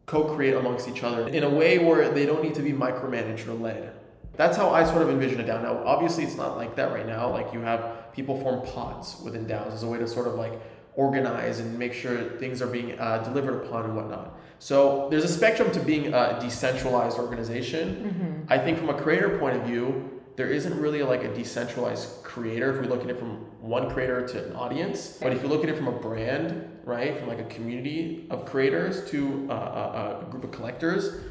[0.05, 3.53] co-create amongst each other in a way where they don't need to be micromanaged or
[3.53, 3.93] led.
[4.35, 5.63] That's how I sort of envision a DAO.
[5.63, 7.29] Now, obviously, it's not like that right now.
[7.29, 10.53] Like you have people form pods within DAOs as a way to sort of like
[10.95, 14.38] organize and make sure things are being uh, delivered upon and whatnot.
[14.59, 17.95] So there's a spectrum to being a decentralized organization.
[17.95, 18.53] Mm-hmm.
[18.53, 22.73] I think from a creator point of view, there isn't really like a decentralized creator
[22.73, 25.17] if we look at it from one creator to an audience.
[25.21, 28.45] But if you look at it from a brand, right, from like a community of
[28.45, 31.21] creators to uh, a, a, group of collectors,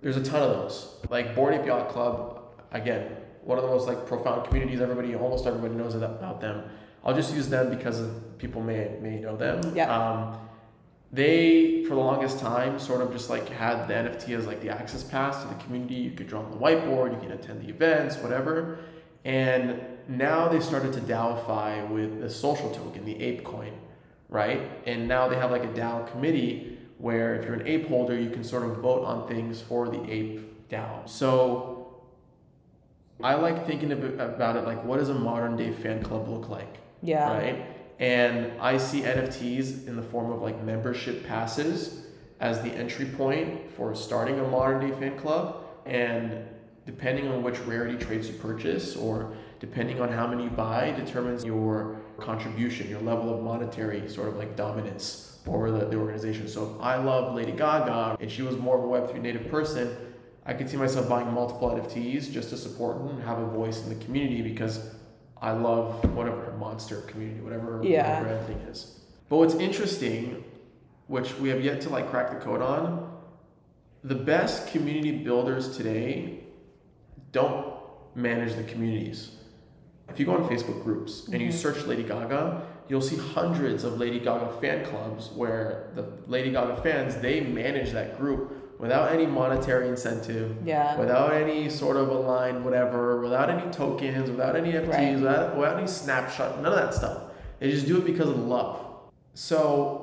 [0.00, 0.96] there's a ton of those.
[1.10, 4.80] Like Bored Ape Yacht Club, again, one of the most like profound communities.
[4.80, 6.64] Everybody, almost everybody knows about them.
[7.04, 8.02] I'll just use them because
[8.38, 9.60] people may may know them.
[9.74, 9.94] Yeah.
[9.94, 10.38] Um,
[11.12, 14.70] they for the longest time sort of just like had the NFT as like the
[14.70, 15.94] access pass to the community.
[15.94, 18.78] You could draw on the whiteboard, you can attend the events, whatever.
[19.24, 23.72] And now they started to DAOify with the social token, the ape coin,
[24.32, 24.70] right?
[24.86, 28.30] And now they have like a DAO committee where if you're an ape holder, you
[28.30, 31.08] can sort of vote on things for the ape DAO.
[31.08, 32.02] So
[33.22, 36.78] I like thinking about it like what does a modern day fan club look like?
[37.02, 37.32] Yeah.
[37.32, 37.66] Right?
[37.98, 42.06] And I see NFTs in the form of like membership passes
[42.40, 45.64] as the entry point for starting a modern day fan club.
[45.84, 46.48] And
[46.86, 51.44] depending on which rarity traits you purchase or depending on how many you buy determines
[51.44, 56.48] your contribution, your level of monetary sort of like dominance for the, the organization.
[56.48, 59.96] So if I love Lady Gaga and she was more of a Web3 native person,
[60.44, 63.88] I could see myself buying multiple NFTs just to support and have a voice in
[63.88, 64.90] the community because
[65.40, 68.22] I love whatever monster community, whatever yeah.
[68.22, 69.00] brand thing is.
[69.28, 70.44] But what's interesting,
[71.06, 73.12] which we have yet to like crack the code on,
[74.04, 76.40] the best community builders today
[77.30, 77.74] don't
[78.14, 79.36] manage the communities.
[80.08, 81.44] If you go on Facebook groups and mm-hmm.
[81.44, 86.50] you search Lady Gaga, you'll see hundreds of Lady Gaga fan clubs where the Lady
[86.50, 90.98] Gaga fans they manage that group without any monetary incentive, yeah.
[90.98, 95.14] without any sort of aligned whatever, without any tokens, without any NFTs, right.
[95.14, 97.30] without, without any snapshot, none of that stuff.
[97.60, 98.84] They just do it because of love.
[99.34, 100.01] So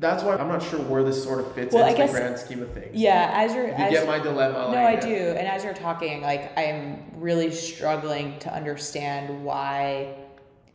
[0.00, 2.38] that's why I'm not sure where this sort of fits well, into guess, the grand
[2.38, 2.94] scheme of things.
[2.94, 4.72] Yeah, as you're, you as get my dilemma.
[4.72, 5.14] No, like, I do.
[5.14, 10.16] And as you're talking, like I'm really struggling to understand why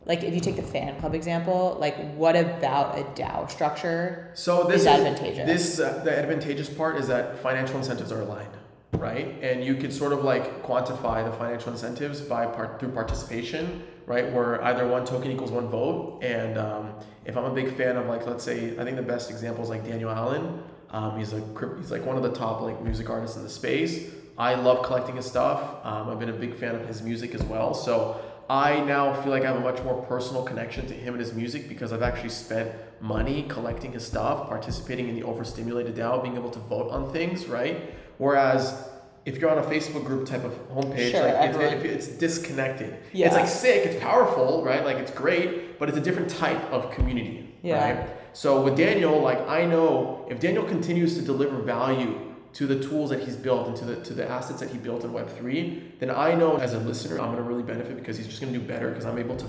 [0.06, 4.64] like if you take the fan club example, like what about a DAO structure so
[4.64, 5.46] this is advantageous?
[5.46, 8.55] This uh, the advantageous part is that financial incentives are aligned,
[8.92, 9.36] right?
[9.42, 14.32] And you can sort of like quantify the financial incentives by part through participation, right?
[14.32, 16.20] Where either one token equals one vote.
[16.22, 16.94] And um,
[17.24, 19.70] if I'm a big fan of like let's say I think the best example is
[19.70, 20.62] like Daniel Allen.
[20.90, 21.42] Um, he's a
[21.78, 24.10] he's like one of the top like music artists in the space.
[24.38, 25.84] I love collecting his stuff.
[25.84, 27.72] Um, I've been a big fan of his music as well.
[27.72, 31.20] So I now feel like I have a much more personal connection to him and
[31.20, 32.70] his music because I've actually spent
[33.00, 37.46] money collecting his stuff, participating in the overstimulated DAO, being able to vote on things,
[37.46, 37.92] right?
[38.18, 38.88] Whereas
[39.26, 42.96] if you're on a Facebook group type of homepage, sure, like it's, it, it's, disconnected.
[43.12, 43.26] Yeah.
[43.26, 44.84] It's like sick, it's powerful, right?
[44.84, 47.98] Like it's great, but it's a different type of community, yeah.
[47.98, 48.10] right?
[48.32, 52.20] So with Daniel, like I know if Daniel continues to deliver value
[52.52, 55.02] to the tools that he's built and to the to the assets that he built
[55.04, 58.16] in Web three, then I know as a listener I'm going to really benefit because
[58.16, 59.46] he's just going to do better because I'm able to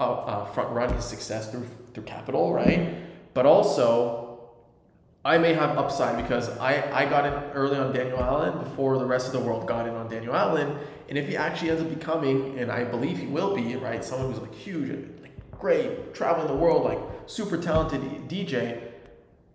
[0.00, 2.94] uh, uh, front run his success through through capital, right?
[3.34, 4.24] But also.
[5.28, 9.04] I may have upside because I, I got in early on Daniel Allen before the
[9.04, 10.74] rest of the world got in on Daniel Allen.
[11.10, 14.32] And if he actually ends up becoming, and I believe he will be, right, someone
[14.32, 14.88] who's like huge,
[15.20, 18.80] like great, traveling the world, like super talented DJ,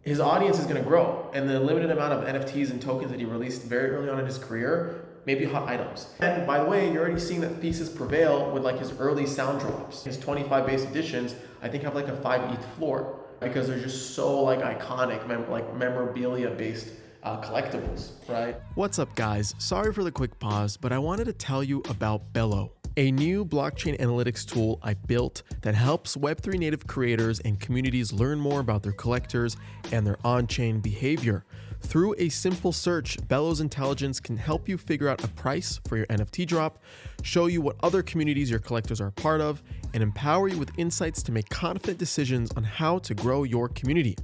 [0.04, 1.32] his audience is going to grow.
[1.34, 4.28] And the limited amount of nfts and tokens that he released very early on in
[4.28, 6.08] his career maybe hot items.
[6.20, 9.62] And by the way you're already seeing that thesis prevail with like his early sound
[9.62, 10.04] drops.
[10.04, 11.34] His 25 base editions
[11.64, 15.50] i think have like a 5 eth floor because they're just so like iconic mem-
[15.50, 16.90] like memorabilia based
[17.24, 21.34] uh, collectibles right what's up guys sorry for the quick pause but i wanted to
[21.34, 26.86] tell you about bello a new blockchain analytics tool I built that helps Web3 native
[26.86, 29.58] creators and communities learn more about their collectors
[29.92, 31.44] and their on chain behavior.
[31.84, 36.08] Through a simple search, Bello's Intelligence can help you figure out a price for your
[36.08, 36.80] NFT drop,
[37.22, 39.62] show you what other communities your collectors are a part of,
[39.94, 44.16] and empower you with insights to make confident decisions on how to grow your community.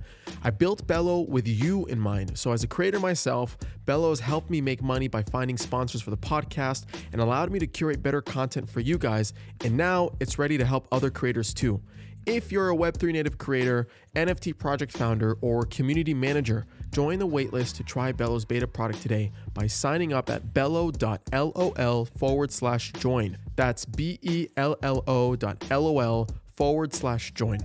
[0.44, 2.38] I built Bello with you in mind.
[2.40, 6.10] So, as a creator myself, Bello has helped me make money by finding sponsors for
[6.10, 9.34] the podcast and allowed me to curate better content for you guys.
[9.64, 11.82] And now it's ready to help other creators too.
[12.26, 17.76] If you're a Web3 native creator, NFT project founder, or community manager, join the waitlist
[17.78, 23.38] to try Bello's beta product today by signing up at bello.lol forward slash join.
[23.56, 27.60] That's B E L L O dot LOL forward slash join.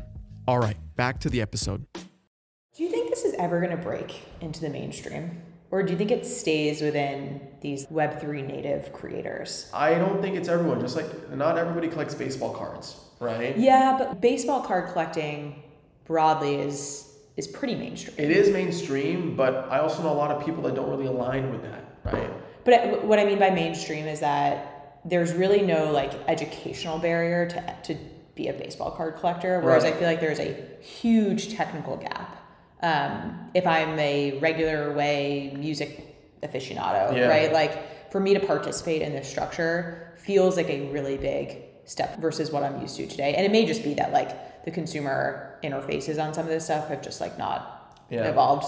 [0.47, 1.87] All right, back to the episode.
[1.95, 5.43] Do you think this is ever going to break into the mainstream?
[5.71, 9.69] Or do you think it stays within these Web3 native creators?
[9.75, 10.81] I don't think it's everyone.
[10.81, 13.57] Just like not everybody collects baseball cards, right?
[13.57, 15.63] Yeah, but baseball card collecting
[16.05, 18.15] broadly is is pretty mainstream.
[18.19, 21.51] It is mainstream, but I also know a lot of people that don't really align
[21.51, 22.31] with that, right?
[22.65, 27.77] But what I mean by mainstream is that there's really no like educational barrier to
[27.95, 27.99] to
[28.35, 29.95] be a baseball card collector, whereas right.
[29.95, 32.45] I feel like there's a huge technical gap
[32.85, 37.29] um, if I'm a regular way music aficionado, yeah.
[37.29, 37.51] right?
[37.51, 42.51] Like for me to participate in this structure feels like a really big step versus
[42.51, 43.35] what I'm used to today.
[43.35, 46.89] And it may just be that like the consumer interfaces on some of this stuff
[46.89, 48.29] have just like not yeah.
[48.29, 48.67] evolved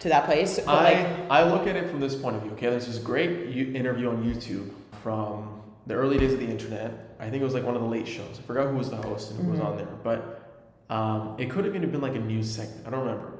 [0.00, 0.58] to that place.
[0.58, 2.52] But I, like, I look at it from this point of view.
[2.52, 4.70] Okay, there's this great interview on YouTube
[5.02, 7.14] from the early days of the internet.
[7.20, 8.38] I think it was like one of the late shows.
[8.38, 9.52] I forgot who was the host and who mm-hmm.
[9.52, 10.54] was on there, but
[10.90, 12.86] um, it could have even been like a news segment.
[12.86, 13.38] I don't remember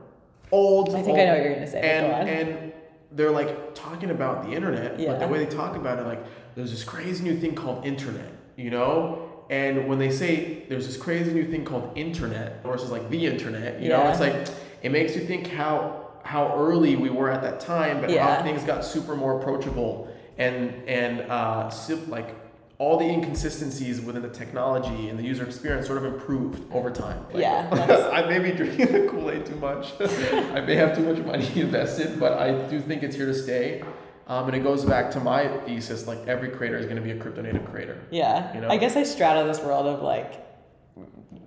[0.51, 0.91] old.
[0.91, 1.81] I think old, I know what you're gonna say.
[1.81, 2.73] And and
[3.13, 5.13] they're like talking about the internet, yeah.
[5.13, 6.23] but the way they talk about it, like
[6.55, 9.25] there's this crazy new thing called internet, you know.
[9.49, 13.81] And when they say there's this crazy new thing called internet versus like the internet,
[13.81, 14.03] you yeah.
[14.03, 14.47] know, it's like
[14.83, 18.37] it makes you think how how early we were at that time, but yeah.
[18.37, 21.71] how things got super more approachable and and uh,
[22.09, 22.35] like
[22.79, 27.25] all the inconsistencies within the technology and the user experience sort of improved over time.
[27.33, 28.11] Like, yeah.
[28.13, 29.93] I may be drinking the Kool Aid too much.
[30.01, 33.83] I may have too much money invested, but I do think it's here to stay.
[34.29, 37.13] Um, and it goes back to my thesis like every creator is going to be
[37.13, 37.99] a crypto native creator.
[38.11, 38.55] Yeah.
[38.55, 38.69] You know?
[38.69, 40.45] I guess I straddle this world of like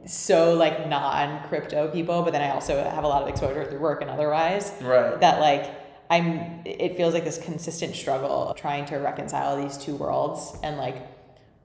[0.08, 3.80] so like non crypto people, but then I also have a lot of exposure through
[3.80, 4.72] work and otherwise.
[4.82, 5.20] Right.
[5.20, 5.76] That like
[6.10, 11.08] I'm it feels like this consistent struggle trying to reconcile these two worlds and like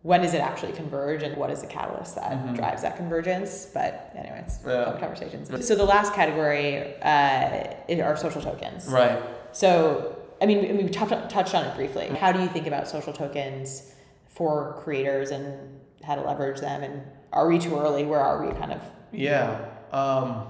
[0.02, 2.54] when does it actually converge and what is the catalyst that mm-hmm.
[2.54, 4.96] drives that convergence but anyways yeah.
[5.00, 11.54] conversations so the last category uh, are social tokens right so i mean we touched
[11.54, 12.06] on it briefly.
[12.08, 13.94] How do you think about social tokens
[14.28, 16.82] for creators and how to leverage them?
[16.82, 18.04] And are we too early?
[18.04, 18.82] Where are we kind of?
[19.12, 20.46] Yeah um,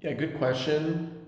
[0.00, 1.26] yeah good question.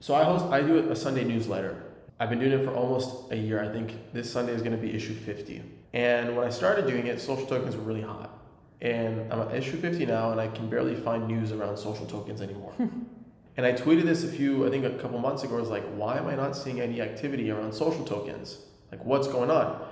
[0.00, 1.82] So i host i do a sunday newsletter.
[2.20, 3.62] I've been doing it for almost a year.
[3.62, 5.62] I think this sunday is going to be issue 50
[5.94, 8.36] and when I started doing it, social tokens were really hot.
[8.82, 12.42] And I'm at issue 50 now, and I can barely find news around social tokens
[12.42, 12.74] anymore.
[13.56, 15.56] and I tweeted this a few, I think a couple months ago.
[15.56, 18.58] I was like, why am I not seeing any activity around social tokens?
[18.90, 19.86] Like, what's going on?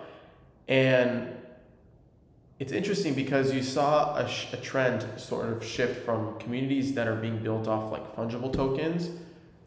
[0.68, 1.28] And
[2.58, 7.08] it's interesting because you saw a, sh- a trend sort of shift from communities that
[7.08, 9.10] are being built off like fungible tokens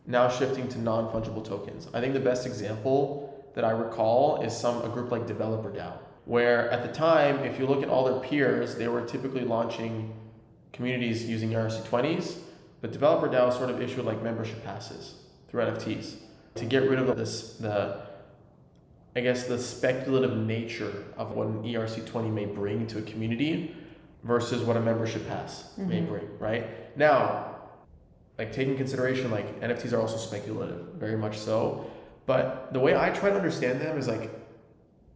[0.08, 1.88] now shifting to non fungible tokens.
[1.94, 5.98] I think the best example that I recall is some a group like Developer DAO
[6.26, 10.14] where at the time, if you look at all their peers, they were typically launching
[10.74, 12.38] communities using ERC20s,
[12.86, 15.16] but Developer DAO sort of issued like membership passes
[15.50, 16.18] through NFTs
[16.54, 18.02] to get rid of this, the,
[19.16, 23.76] I guess, the speculative nature of what an ERC20 may bring to a community
[24.24, 25.90] versus what a membership pass mm-hmm.
[25.90, 26.96] may bring, right?
[26.96, 27.56] Now,
[28.38, 31.90] like taking consideration, like NFTs are also speculative, very much so.
[32.28, 34.30] But the way I try to understand them is like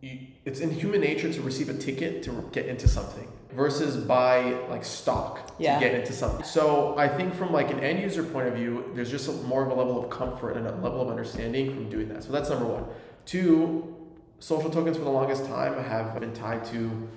[0.01, 4.85] it's in human nature to receive a ticket to get into something versus buy like
[4.85, 5.75] stock yeah.
[5.75, 6.45] to get into something.
[6.45, 9.65] So I think from like an end user point of view, there's just a, more
[9.65, 12.23] of a level of comfort and a level of understanding from doing that.
[12.23, 12.85] So that's number one.
[13.25, 13.95] Two,
[14.39, 17.09] social tokens for the longest time have been tied to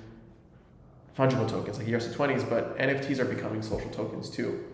[1.17, 4.65] fungible tokens like ERC20s, but NFTs are becoming social tokens too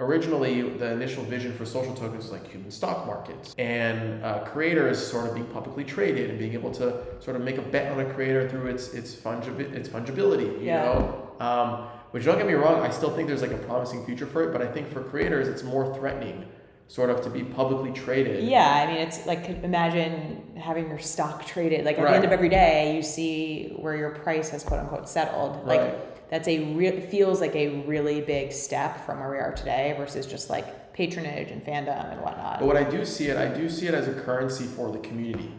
[0.00, 3.54] originally the initial vision for social tokens was like human stock markets.
[3.58, 7.58] And uh, creators sort of being publicly traded and being able to sort of make
[7.58, 10.84] a bet on a creator through its its, fungibi- its fungibility you yeah.
[10.84, 11.36] know?
[11.40, 14.42] Um, which don't get me wrong i still think there's like a promising future for
[14.42, 16.44] it but i think for creators it's more threatening
[16.88, 18.42] sort of to be publicly traded.
[18.42, 21.84] Yeah i mean it's like imagine having your stock traded.
[21.84, 22.10] Like at right.
[22.10, 25.64] the end of every day you see where your price has quote unquote settled.
[25.66, 29.52] Like right that's a real feels like a really big step from where we are
[29.52, 32.60] today versus just like patronage and fandom and whatnot.
[32.60, 34.98] But what I do see it, I do see it as a currency for the
[35.00, 35.52] community.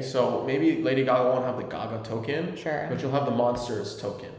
[0.00, 4.00] So maybe Lady Gaga won't have the Gaga token, sure, but you'll have the Monsters
[4.00, 4.30] token.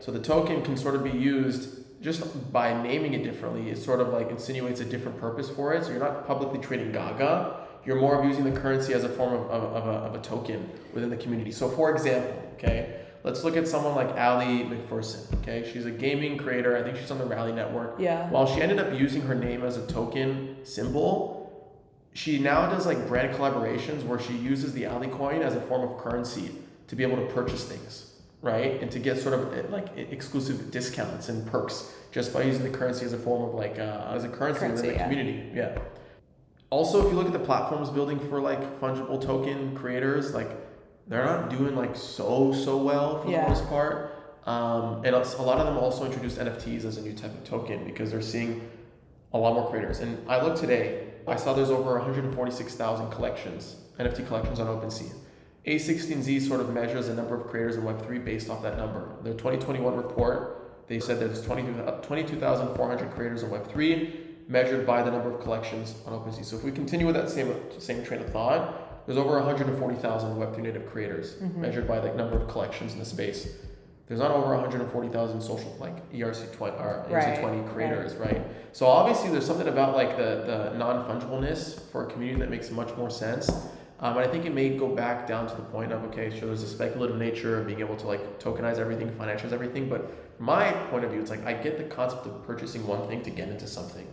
[0.00, 3.70] So the token can sort of be used just by naming it differently.
[3.70, 5.84] It sort of like insinuates a different purpose for it.
[5.84, 7.60] So you're not publicly trading Gaga.
[7.84, 10.18] You're more of using the currency as a form of, of, of, a, of a
[10.18, 11.52] token within the community.
[11.52, 15.32] So for example, okay, Let's look at someone like Ali McPherson.
[15.40, 16.76] Okay, she's a gaming creator.
[16.76, 17.98] I think she's on the Rally Network.
[17.98, 18.28] Yeah.
[18.28, 21.74] While she ended up using her name as a token symbol,
[22.12, 25.90] she now does like brand collaborations where she uses the Ali coin as a form
[25.90, 26.54] of currency
[26.88, 28.82] to be able to purchase things, right?
[28.82, 32.76] And to get sort of eh, like exclusive discounts and perks just by using the
[32.76, 35.08] currency as a form of like uh, as a currency, currency within the yeah.
[35.08, 35.50] community.
[35.54, 35.78] Yeah.
[36.68, 40.50] Also, if you look at the platforms building for like fungible token creators, like
[41.08, 43.44] they're not doing like so so well for yeah.
[43.44, 44.10] the most part.
[44.46, 47.84] Um, and a lot of them also introduced NFTs as a new type of token
[47.84, 48.68] because they're seeing
[49.32, 50.00] a lot more creators.
[50.00, 55.14] And I looked today, I saw there's over 146,000 collections, NFT collections on OpenSea.
[55.66, 59.16] A16Z sort of measures the number of creators in Web3 based off that number.
[59.22, 65.40] Their 2021 report, they said there's 22,400 creators in Web3 measured by the number of
[65.40, 66.44] collections on OpenSea.
[66.44, 70.58] So if we continue with that same, same train of thought, there's over 140,000 Web3
[70.58, 71.60] native creators mm-hmm.
[71.60, 73.48] measured by the number of collections in the space.
[74.06, 77.72] There's not over 140,000 social like ERC20 or ERC20 right.
[77.72, 78.34] creators, right.
[78.34, 78.42] right?
[78.72, 82.70] So obviously there's something about like the the non fungibleness for a community that makes
[82.70, 83.48] much more sense.
[84.00, 86.46] Um, and I think it may go back down to the point of okay, so
[86.46, 89.88] there's a speculative nature of being able to like tokenize everything, financialize everything.
[89.88, 93.08] But from my point of view, it's like I get the concept of purchasing one
[93.08, 94.06] thing to get into something.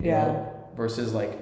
[0.00, 0.26] yeah.
[0.26, 1.38] Know, versus like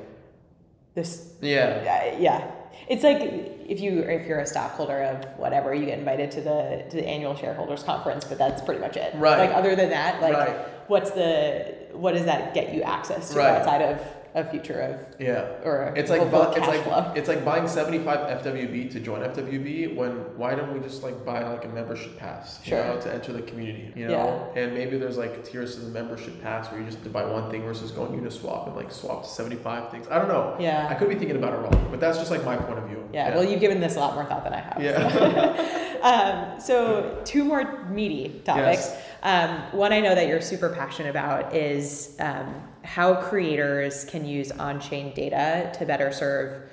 [0.94, 1.34] this.
[1.40, 2.18] Yeah.
[2.18, 2.50] Yeah
[2.92, 3.20] it's like
[3.66, 7.08] if you if you're a stockholder of whatever, you get invited to the to the
[7.08, 9.14] annual shareholders conference, but that's pretty much it.
[9.14, 9.48] Right.
[9.48, 10.56] Like other than that, like right.
[10.88, 13.48] what's the what does that get you access to right.
[13.48, 13.98] outside of
[14.34, 17.12] a future of yeah or it's like bu- it's like flow.
[17.14, 21.46] it's like buying 75 FWB to join FWB when why don't we just like buy
[21.46, 22.78] like a membership pass sure.
[22.78, 24.62] you know to enter the community you know yeah.
[24.62, 27.24] and maybe there's like tiers to the membership pass where you just have to buy
[27.24, 30.88] one thing versus going Uniswap and like swap to 75 things I don't know yeah
[30.88, 33.06] I could be thinking about it wrong but that's just like my point of view
[33.12, 33.34] yeah, yeah.
[33.34, 37.20] well you've given this a lot more thought than I have yeah so, um, so
[37.26, 39.02] two more meaty topics yes.
[39.24, 44.50] um, one I know that you're super passionate about is um, how creators can use
[44.50, 46.70] on-chain data to better serve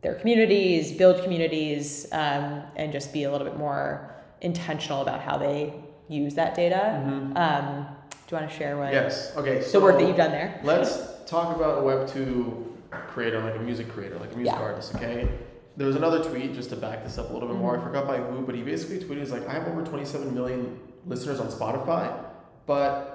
[0.00, 5.38] their communities, build communities, um, and just be a little bit more intentional about how
[5.38, 5.72] they
[6.08, 7.02] use that data.
[7.04, 7.36] Mm-hmm.
[7.36, 8.92] Um, do you want to share what?
[8.92, 9.34] Yes.
[9.36, 9.62] Okay.
[9.62, 10.60] So the work that you've done there.
[10.62, 14.62] Let's talk about a Web two creator, like a music creator, like a music yeah.
[14.62, 14.94] artist.
[14.94, 15.28] Okay.
[15.76, 17.76] There was another tweet just to back this up a little bit more.
[17.76, 17.82] Mm-hmm.
[17.82, 20.78] I forgot by who, but he basically tweeted, "He's like, I have over 27 million
[21.06, 22.14] listeners on Spotify,
[22.66, 23.13] but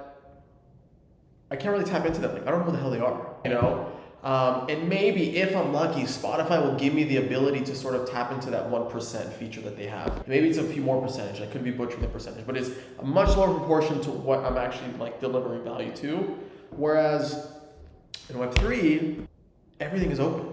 [1.50, 2.32] I can't really tap into them.
[2.34, 3.92] Like I don't know who the hell they are, you know.
[4.22, 8.10] Um, and maybe if I'm lucky, Spotify will give me the ability to sort of
[8.10, 10.28] tap into that one percent feature that they have.
[10.28, 11.40] Maybe it's a few more percentage.
[11.40, 14.58] I could be butchering the percentage, but it's a much lower proportion to what I'm
[14.58, 16.38] actually like delivering value to.
[16.70, 17.50] Whereas
[18.28, 19.26] in Web three,
[19.80, 20.52] everything is open,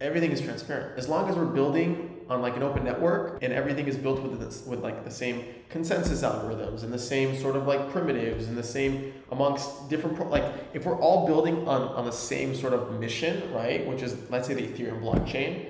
[0.00, 0.98] everything is transparent.
[0.98, 4.40] As long as we're building on like an open network and everything is built with
[4.40, 8.56] this, with like the same consensus algorithms and the same sort of like primitives and
[8.56, 12.72] the same amongst different pro- like if we're all building on on the same sort
[12.72, 15.66] of mission right which is let's say the ethereum blockchain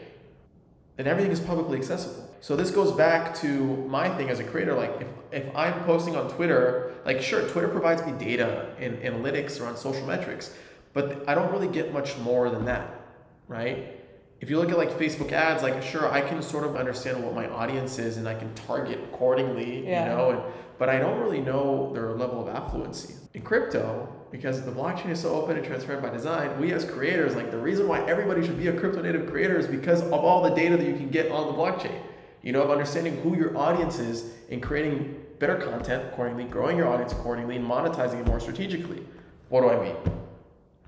[0.96, 2.30] then everything is publicly accessible.
[2.40, 3.48] So this goes back to
[3.88, 7.68] my thing as a creator like if, if i'm posting on twitter like sure twitter
[7.68, 10.54] provides me data and analytics around social metrics
[10.92, 13.00] but i don't really get much more than that
[13.48, 14.03] right
[14.44, 17.34] if you look at like Facebook ads, like sure, I can sort of understand what
[17.34, 20.02] my audience is and I can target accordingly, yeah.
[20.02, 20.42] you know, and,
[20.78, 23.14] but I don't really know their level of affluency.
[23.32, 27.34] In crypto, because the blockchain is so open and transparent by design, we as creators,
[27.34, 30.42] like the reason why everybody should be a crypto native creator is because of all
[30.42, 31.98] the data that you can get on the blockchain.
[32.42, 36.88] You know, of understanding who your audience is and creating better content accordingly, growing your
[36.88, 39.02] audience accordingly, and monetizing it more strategically.
[39.48, 39.96] What do I mean?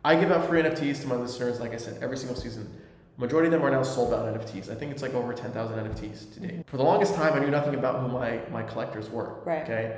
[0.05, 2.71] I give out free NFTs to my listeners, like I said, every single season.
[3.19, 4.71] Majority of them are now sold out NFTs.
[4.71, 6.63] I think it's like over 10,000 NFTs today.
[6.67, 9.41] For the longest time, I knew nothing about who my, my collectors were.
[9.45, 9.63] Right.
[9.63, 9.97] Okay.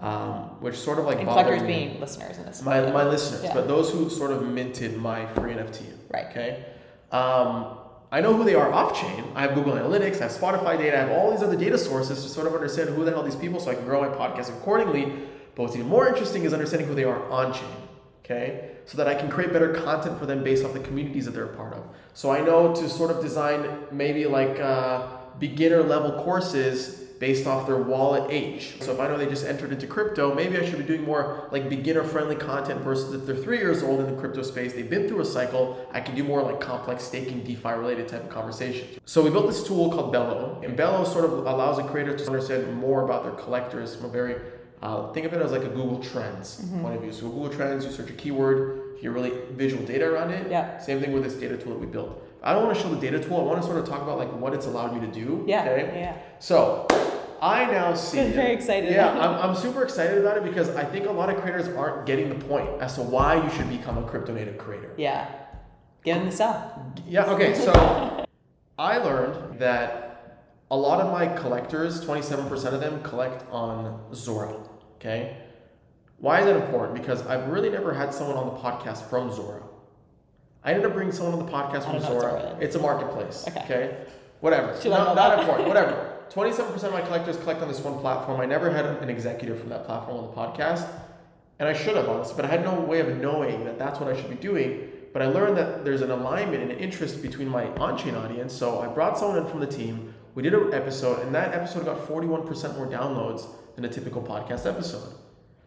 [0.00, 1.68] Um, which sort of like and collectors me.
[1.68, 2.62] being listeners in this.
[2.62, 3.54] My, my listeners, yeah.
[3.54, 5.84] but those who sort of minted my free NFT.
[6.12, 6.26] Right.
[6.26, 6.64] Okay.
[7.12, 7.78] Um,
[8.10, 9.24] I know who they are off chain.
[9.34, 12.22] I have Google Analytics, I have Spotify data, I have all these other data sources
[12.22, 14.48] to sort of understand who the hell these people so I can grow my podcast
[14.48, 15.04] accordingly.
[15.54, 17.64] But what's even more interesting is understanding who they are on chain.
[18.26, 21.32] Okay so that I can create better content for them based off the communities that
[21.32, 21.84] they're a part of.
[22.14, 25.08] So I know to sort of design maybe like uh,
[25.38, 28.76] beginner level courses based off their wallet age.
[28.80, 31.48] So if I know they just entered into crypto, maybe I should be doing more
[31.50, 34.88] like beginner friendly content versus if they're three years old in the crypto space, they've
[34.88, 38.30] been through a cycle, I can do more like complex staking, DeFi related type of
[38.30, 39.00] conversations.
[39.06, 42.26] So we built this tool called Bello, and Bello sort of allows a creator to
[42.26, 44.36] understand more about their collectors from a very
[44.82, 46.82] uh, think of it as like a Google Trends mm-hmm.
[46.82, 47.12] point of view.
[47.12, 50.50] So Google Trends, you search a keyword, you get really visual data around it.
[50.50, 50.78] Yeah.
[50.78, 52.22] Same thing with this data tool that we built.
[52.42, 53.40] I don't want to show the data tool.
[53.40, 55.44] I want to sort of talk about like what it's allowed you to do.
[55.46, 55.62] Yeah.
[55.62, 56.00] Okay.
[56.00, 56.16] Yeah.
[56.38, 56.86] So
[57.40, 58.20] I now see.
[58.20, 58.92] I'm very excited.
[58.92, 62.06] Yeah, I'm, I'm super excited about it because I think a lot of creators aren't
[62.06, 64.92] getting the point as to why you should become a crypto native creator.
[64.96, 65.28] Yeah.
[66.04, 66.72] Give them the stuff.
[67.08, 68.24] Yeah, okay, so
[68.78, 70.06] I learned that
[70.70, 74.56] a lot of my collectors, 27% of them, collect on Zora.
[74.96, 75.36] Okay?
[76.18, 76.98] Why is that important?
[76.98, 79.62] Because I've really never had someone on the podcast from Zora.
[80.64, 82.56] I ended up bringing someone on the podcast from Zora.
[82.60, 83.44] It's a marketplace.
[83.48, 83.60] Okay.
[83.60, 83.96] okay?
[84.40, 84.76] Whatever.
[84.88, 85.68] Not, not important.
[85.68, 86.12] Whatever.
[86.30, 88.40] 27% of my collectors collect on this one platform.
[88.40, 90.88] I never had an executive from that platform on the podcast.
[91.58, 94.12] And I should have, honestly, but I had no way of knowing that that's what
[94.12, 94.90] I should be doing.
[95.12, 98.52] But I learned that there's an alignment and an interest between my on chain audience.
[98.52, 100.12] So I brought someone in from the team.
[100.36, 104.66] We did an episode, and that episode got 41% more downloads than a typical podcast
[104.66, 105.14] episode.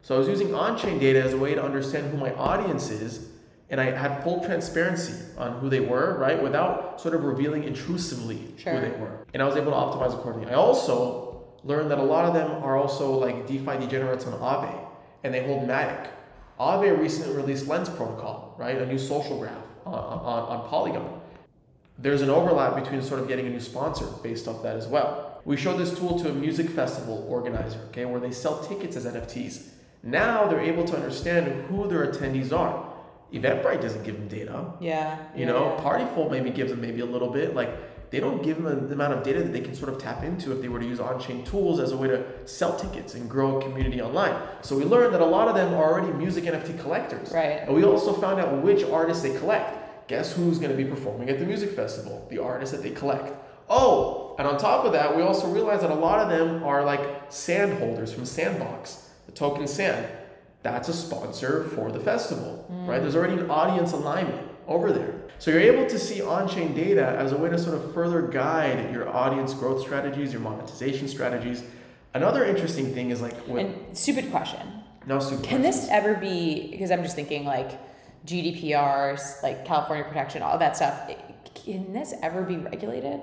[0.03, 2.89] So I was using on chain data as a way to understand who my audience
[2.89, 3.29] is
[3.69, 8.53] and I had full transparency on who they were, right, without sort of revealing intrusively
[8.57, 8.73] sure.
[8.73, 9.25] who they were.
[9.33, 10.51] And I was able to optimize accordingly.
[10.51, 14.87] I also learned that a lot of them are also like DeFi degenerates on Aave,
[15.23, 16.09] and they hold Matic.
[16.59, 19.53] Aave recently released Lens Protocol, right, a new social graph
[19.85, 21.18] on, on, on Polygon.
[22.01, 25.41] There's an overlap between sort of getting a new sponsor based off that as well.
[25.45, 29.05] We showed this tool to a music festival organizer, okay, where they sell tickets as
[29.05, 29.67] NFTs.
[30.03, 32.89] Now they're able to understand who their attendees are
[33.33, 34.65] Eventbrite doesn't give them data.
[34.79, 35.17] Yeah.
[35.35, 35.81] You know, yeah.
[35.81, 37.55] Partiful maybe gives them maybe a little bit.
[37.55, 40.23] Like they don't give them the amount of data that they can sort of tap
[40.23, 43.29] into if they were to use on-chain tools as a way to sell tickets and
[43.29, 44.35] grow a community online.
[44.61, 47.31] So we learned that a lot of them are already music NFT collectors.
[47.31, 47.61] Right.
[47.61, 49.75] And we also found out which artists they collect.
[50.09, 52.27] Guess who's going to be performing at the music festival?
[52.29, 53.33] The artists that they collect.
[53.69, 56.83] Oh, and on top of that, we also realized that a lot of them are
[56.83, 56.99] like
[57.29, 60.05] sand holders from Sandbox, the token sand
[60.63, 62.87] that's a sponsor for the festival, mm.
[62.87, 63.01] right?
[63.01, 65.15] There's already an audience alignment over there.
[65.39, 68.93] So you're able to see on-chain data as a way to sort of further guide
[68.93, 71.63] your audience growth strategies, your monetization strategies.
[72.13, 74.59] Another interesting thing is like with, and stupid question.
[75.05, 75.45] No stupid.
[75.45, 75.87] Can questions.
[75.87, 76.67] this ever be?
[76.71, 77.71] Because I'm just thinking like
[78.25, 81.09] GDPRs, like California protection, all that stuff.
[81.55, 83.21] Can this ever be regulated?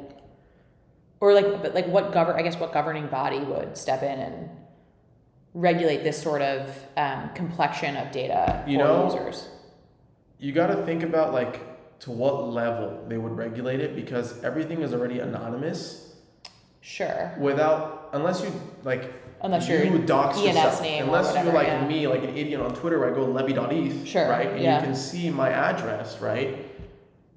[1.21, 2.37] Or like, but like, what govern?
[2.37, 4.51] I guess what governing body would step in and
[5.55, 9.49] regulate this sort of um, complexion of data you for know, users?
[10.39, 11.61] You got to think about like
[12.01, 16.15] to what level they would regulate it because everything is already anonymous.
[16.83, 17.35] Sure.
[17.41, 18.53] Without unless you
[18.85, 19.13] like
[19.43, 20.83] unless you're you dox ENS yourself.
[20.83, 21.87] name unless whatever, you're like yeah.
[21.87, 24.49] me, like an idiot on Twitter where I go levy.eth, sure, right?
[24.49, 24.79] And yeah.
[24.79, 26.59] you can see my address, right?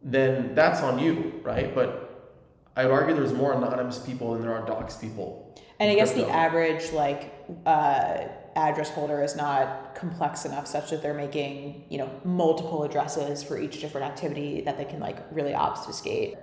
[0.04, 1.74] Then that's on you, right?
[1.74, 2.32] But
[2.76, 5.45] I would argue there's more anonymous people than there are dox people.
[5.80, 7.34] And I guess the average like
[7.66, 13.43] uh, address holder is not complex enough such that they're making you know multiple addresses
[13.43, 16.38] for each different activity that they can like really obfuscate.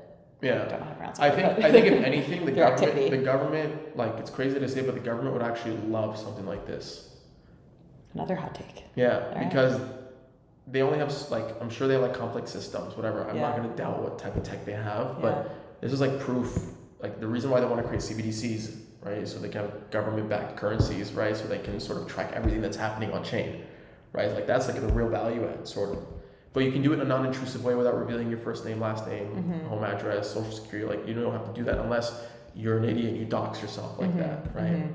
[0.47, 2.82] Yeah, I don't know how to pronounce I think I think if anything, the government
[2.82, 3.16] activity.
[3.16, 6.66] the government like it's crazy to say, but the government would actually love something like
[6.66, 7.11] this.
[8.14, 8.84] Another hot take.
[8.94, 9.80] Yeah, All because.
[9.80, 9.92] Right.
[10.68, 13.24] They only have like I'm sure they have like complex systems, whatever.
[13.28, 13.42] I'm yeah.
[13.42, 15.53] not gonna doubt what type of tech they have, but yeah.
[15.80, 16.59] this is like proof.
[16.99, 18.76] Like the reason why they want to create CBDCs
[19.07, 19.26] right?
[19.26, 21.36] So they can have government-backed currencies, right?
[21.36, 23.62] So they can sort of track everything that's happening on chain,
[24.12, 24.32] right?
[24.32, 25.99] Like that's like the real value add, sort of.
[26.57, 29.07] But you can do it in a non-intrusive way without revealing your first name, last
[29.07, 29.67] name, mm-hmm.
[29.67, 30.89] home address, social security.
[30.89, 33.99] Like you don't have to do that unless you're an idiot and you dox yourself
[33.99, 34.21] like mm-hmm.
[34.21, 34.73] that, right?
[34.73, 34.93] Mm-hmm.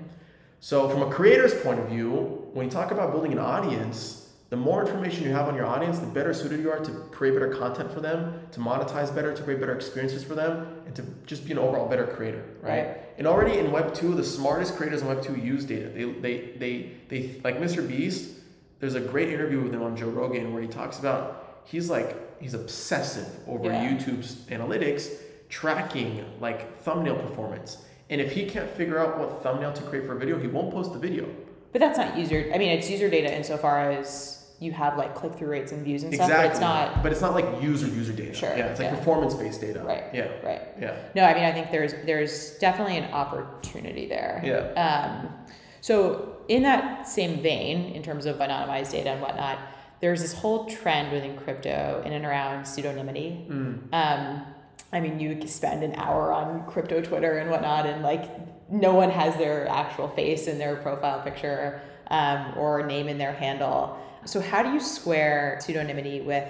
[0.59, 4.57] So from a creator's point of view, when you talk about building an audience, the
[4.57, 7.53] more information you have on your audience, the better suited you are to create better
[7.53, 11.45] content for them, to monetize better, to create better experiences for them, and to just
[11.45, 12.97] be an overall better creator, right?
[13.19, 15.89] And already in Web 2, the smartest creators in Web 2 use data.
[15.89, 17.87] They, they, they, they, like Mr.
[17.87, 18.39] Beast,
[18.79, 22.39] there's a great interview with him on Joe Rogan where he talks about, he's like,
[22.41, 23.91] he's obsessive over yeah.
[23.91, 25.09] YouTube's analytics,
[25.49, 27.77] tracking like thumbnail performance.
[28.09, 30.71] And if he can't figure out what thumbnail to create for a video, he won't
[30.71, 31.27] post the video.
[31.71, 35.33] But that's not user, I mean, it's user data insofar as you have like click
[35.33, 36.29] through rates and views and stuff.
[36.29, 37.01] But it's not.
[37.01, 38.33] But it's not like user user data.
[38.33, 38.55] Sure.
[38.55, 38.95] Yeah, it's like yeah.
[38.95, 39.79] performance based data.
[39.79, 40.03] Right.
[40.13, 40.27] Yeah.
[40.43, 40.61] Right.
[40.79, 40.95] Yeah.
[41.15, 44.39] No, I mean I think there's there's definitely an opportunity there.
[44.45, 44.79] Yeah.
[44.79, 45.33] Um,
[45.81, 49.57] so in that same vein, in terms of anonymized data and whatnot,
[50.01, 53.47] there's this whole trend within crypto in and around pseudonymity.
[53.47, 53.93] Mm.
[53.93, 54.45] Um,
[54.91, 58.29] I mean, you spend an hour on crypto Twitter and whatnot, and like
[58.69, 63.31] no one has their actual face in their profile picture um, or name in their
[63.31, 63.97] handle.
[64.25, 66.49] So, how do you square pseudonymity with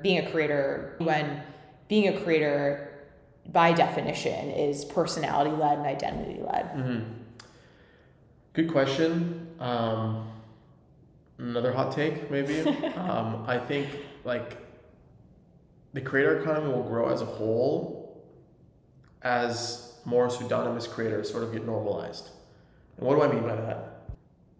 [0.00, 1.42] being a creator when
[1.88, 2.90] being a creator,
[3.52, 6.64] by definition, is personality led and identity led?
[6.70, 7.12] Mm-hmm.
[8.54, 9.48] Good question.
[9.60, 10.28] Um,
[11.38, 12.60] another hot take, maybe.
[12.96, 13.88] um, I think
[14.24, 14.58] like
[15.92, 18.24] the creator economy will grow as a whole
[19.22, 22.30] as more pseudonymous creators sort of get normalized.
[22.98, 23.90] And what do I mean by that?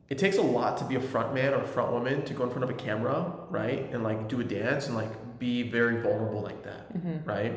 [0.09, 2.45] It takes a lot to be a front man or a front woman to go
[2.45, 3.91] in front of a camera, right?
[3.93, 7.29] And like do a dance and like be very vulnerable like that, mm-hmm.
[7.29, 7.53] right?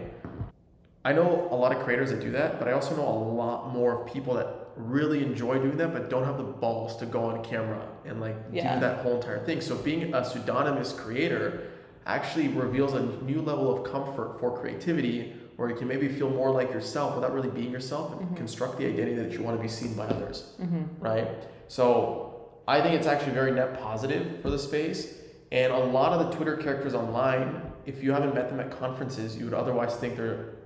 [1.06, 3.72] I know a lot of creators that do that, but I also know a lot
[3.74, 7.24] more of people that really enjoy doing that, but don't have the balls to go
[7.26, 8.76] on camera and like yeah.
[8.76, 9.62] do that whole entire thing.
[9.62, 11.72] So being a pseudonymous creator
[12.06, 16.52] actually reveals a new level of comfort for creativity where you can maybe feel more
[16.52, 18.36] like yourself without really being yourself and mm-hmm.
[18.36, 20.84] construct the identity that you want to be seen by others, mm-hmm.
[21.04, 21.28] right?
[21.68, 25.16] So I think it's actually very net positive for the space.
[25.52, 29.36] And a lot of the Twitter characters online, if you haven't met them at conferences,
[29.36, 30.57] you would otherwise think they're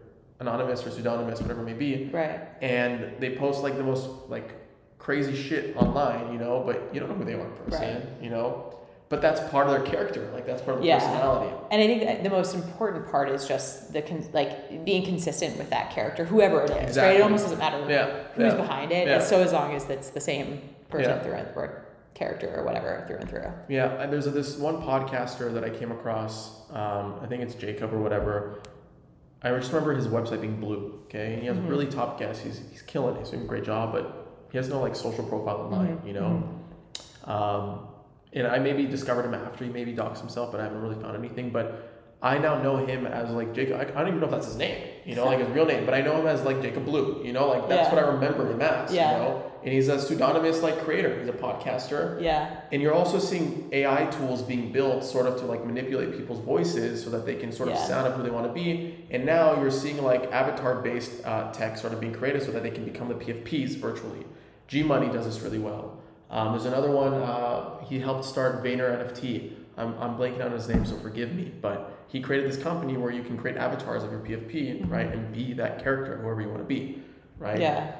[0.42, 2.10] anonymous or pseudonymous, whatever it may be.
[2.12, 2.42] Right.
[2.62, 4.52] And they post like the most like
[5.00, 8.22] crazy shit online, you know, but you don't know who they are in person, right.
[8.22, 8.72] you know
[9.12, 11.00] but that's part of their character like that's part of their yeah.
[11.00, 15.56] personality and i think the most important part is just the con- like being consistent
[15.58, 17.02] with that character whoever it is exactly.
[17.02, 18.24] right it almost doesn't matter yeah.
[18.36, 18.56] who's yeah.
[18.56, 19.22] behind it yeah.
[19.22, 23.18] so as long as it's the same person through and or character or whatever through
[23.18, 27.28] and through yeah and there's a, this one podcaster that i came across um, i
[27.28, 28.62] think it's jacob or whatever
[29.44, 31.68] i just remember his website being blue okay and he has mm-hmm.
[31.68, 34.70] really top guests he's, he's killing it he's doing a great job but he has
[34.70, 36.08] no like social profile online mm-hmm.
[36.08, 36.44] you know
[37.26, 37.32] mm-hmm.
[37.32, 37.88] um,
[38.34, 41.18] and I maybe discovered him after he maybe doxed himself, but I haven't really found
[41.18, 41.50] anything.
[41.50, 41.91] But
[42.24, 43.80] I now know him as like Jacob.
[43.80, 45.96] I, don't even know if that's his name, you know, like his real name, but
[45.96, 47.96] I know him as like Jacob Blue, you know, like that's yeah.
[47.96, 49.12] what I remember him as, yeah.
[49.12, 49.52] you know.
[49.64, 51.20] And he's a pseudonymous like creator.
[51.20, 52.22] He's a podcaster.
[52.22, 52.62] Yeah.
[52.72, 57.04] And you're also seeing AI tools being built sort of to like manipulate people's voices
[57.04, 57.86] so that they can sort of yeah.
[57.86, 59.06] sound up who they want to be.
[59.10, 62.62] And now you're seeing like avatar based uh, tech sort of being created so that
[62.62, 64.26] they can become the PFPs virtually.
[64.68, 66.02] G Money does this really well.
[66.30, 69.54] Um, there's another one, uh, he helped start Vayner NFT.
[69.78, 71.52] I'm, I'm blanking on his name, so forgive me.
[71.62, 74.92] But he created this company where you can create avatars of your PFP, mm-hmm.
[74.92, 77.02] right, and be that character, whoever you want to be,
[77.38, 77.60] right?
[77.60, 77.96] Yeah.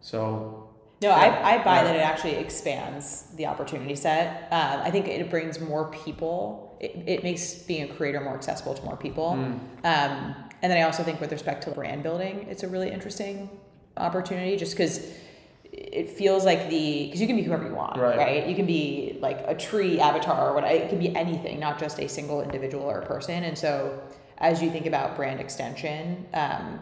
[0.00, 0.70] So.
[1.02, 1.84] No, yeah, I, I buy yeah.
[1.84, 4.48] that it actually expands the opportunity set.
[4.50, 6.76] Um, I think it brings more people.
[6.80, 9.32] It, it makes being a creator more accessible to more people.
[9.32, 9.58] Mm.
[9.84, 13.50] Um, and then I also think with respect to brand building, it's a really interesting
[13.96, 15.12] opportunity just because
[15.76, 18.16] it feels like the because you can be whoever you want right.
[18.16, 18.46] right.
[18.46, 21.98] you can be like a tree avatar or what it can be anything not just
[22.00, 24.02] a single individual or a person and so
[24.38, 26.80] as you think about brand extension um,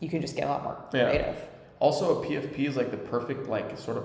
[0.00, 1.44] you can just get a lot more creative yeah.
[1.80, 4.04] also a pfp is like the perfect like sort of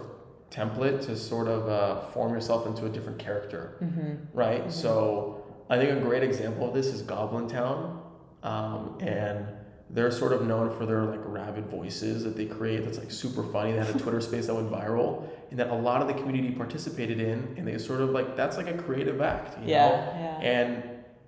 [0.50, 4.16] template to sort of uh, form yourself into a different character mm-hmm.
[4.34, 4.70] right mm-hmm.
[4.70, 8.00] so i think a great example of this is goblin town
[8.44, 9.48] um, and
[9.94, 13.44] they're sort of known for their like rabid voices that they create that's like super
[13.44, 13.74] funny.
[13.74, 16.52] They had a Twitter space that went viral and that a lot of the community
[16.52, 19.96] participated in and they sort of like that's like a creative act, you yeah, know?
[19.96, 20.50] Yeah.
[20.50, 20.84] And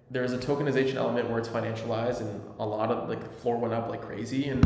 [0.09, 3.73] there's a tokenization element where it's financialized and a lot of like the floor went
[3.73, 4.65] up like crazy and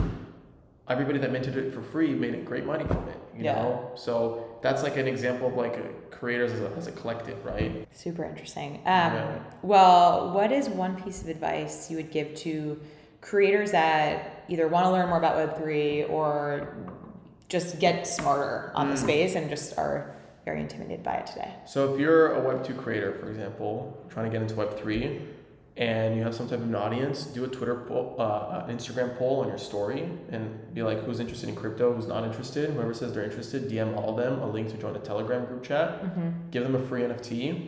[0.88, 3.56] everybody that minted it for free made it great money from it, you yeah.
[3.56, 3.91] know?
[3.95, 7.88] So that's like an example of like a creators as a, as a collective, right?
[7.91, 8.76] Super interesting.
[8.78, 9.39] Um, yeah.
[9.62, 12.80] Well, what is one piece of advice you would give to
[13.22, 16.76] creators that either want to learn more about Web3 or
[17.47, 18.91] just get smarter on mm.
[18.91, 20.15] the space and just are
[20.45, 21.53] very intimidated by it today.
[21.65, 25.26] So if you're a Web2 creator, for example, trying to get into Web3,
[25.78, 29.17] and you have some type of an audience, do a Twitter poll, uh, an Instagram
[29.17, 32.70] poll on your story, and be like, who's interested in crypto, who's not interested.
[32.72, 35.63] Whoever says they're interested, DM all of them a link to join a Telegram group
[35.63, 36.03] chat.
[36.03, 36.30] Mm-hmm.
[36.51, 37.67] Give them a free NFT,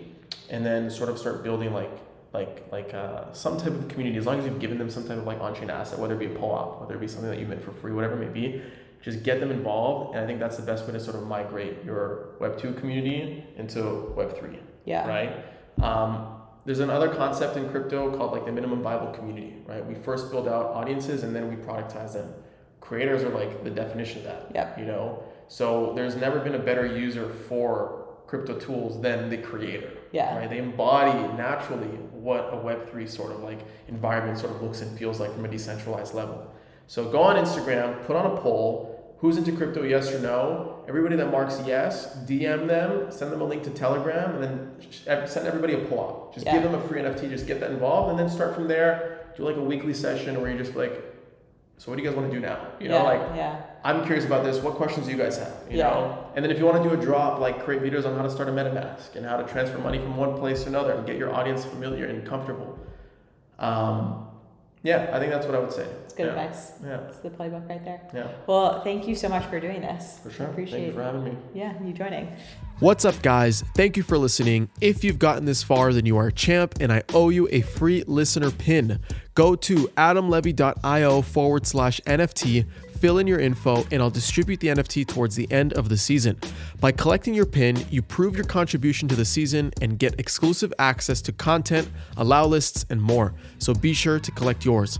[0.49, 1.91] and then sort of start building like
[2.33, 5.17] like like uh, some type of community as long as you've given them some type
[5.17, 7.45] of like on-chain asset whether it be a POAP whether it be something that you
[7.45, 8.61] mint for free whatever it may be
[9.01, 11.83] just get them involved and i think that's the best way to sort of migrate
[11.83, 15.07] your web 2 community into web 3 yeah.
[15.07, 15.45] right?
[15.81, 19.85] Um, there's another concept in crypto called like the minimum viable community right?
[19.85, 22.33] We first build out audiences and then we productize them.
[22.79, 25.23] Creators are like the definition of that yeah you know?
[25.47, 29.91] So there's never been a better user for crypto tools than the creator.
[30.11, 30.37] Yeah.
[30.37, 30.49] Right.
[30.49, 34.97] They embody naturally what a Web three sort of like environment sort of looks and
[34.97, 36.53] feels like from a decentralized level.
[36.87, 40.83] So go on Instagram, put on a poll, who's into crypto, yes or no.
[40.87, 45.47] Everybody that marks yes, DM them, send them a link to Telegram, and then send
[45.47, 46.33] everybody a POAP.
[46.33, 46.53] Just yeah.
[46.53, 49.31] give them a free NFT, just get that involved, and then start from there.
[49.37, 51.01] Do like a weekly session where you just like
[51.81, 52.67] so what do you guys want to do now?
[52.79, 53.61] You yeah, know, like yeah.
[53.83, 54.57] I'm curious about this.
[54.61, 55.53] What questions do you guys have?
[55.69, 55.89] You yeah.
[55.89, 56.31] know?
[56.35, 58.29] And then if you want to do a drop, like create videos on how to
[58.29, 61.17] start a MetaMask and how to transfer money from one place to another and get
[61.17, 62.77] your audience familiar and comfortable.
[63.57, 64.27] Um,
[64.83, 65.87] yeah, I think that's what I would say.
[66.05, 66.41] It's good yeah.
[66.41, 66.71] advice.
[66.83, 67.01] Yeah.
[67.01, 68.01] It's the playbook right there.
[68.13, 68.31] Yeah.
[68.47, 70.19] Well, thank you so much for doing this.
[70.23, 70.47] For sure.
[70.47, 71.37] I appreciate Thank you for having me.
[71.53, 72.35] Yeah, you joining.
[72.79, 73.63] What's up, guys?
[73.75, 74.69] Thank you for listening.
[74.81, 77.61] If you've gotten this far, then you are a champ, and I owe you a
[77.61, 78.99] free listener pin.
[79.35, 82.65] Go to adamlevy.io forward slash NFT
[83.01, 86.39] fill in your info, and I'll distribute the NFT towards the end of the season.
[86.79, 91.19] By collecting your pin, you prove your contribution to the season and get exclusive access
[91.23, 93.33] to content, allow lists, and more.
[93.57, 94.99] So be sure to collect yours.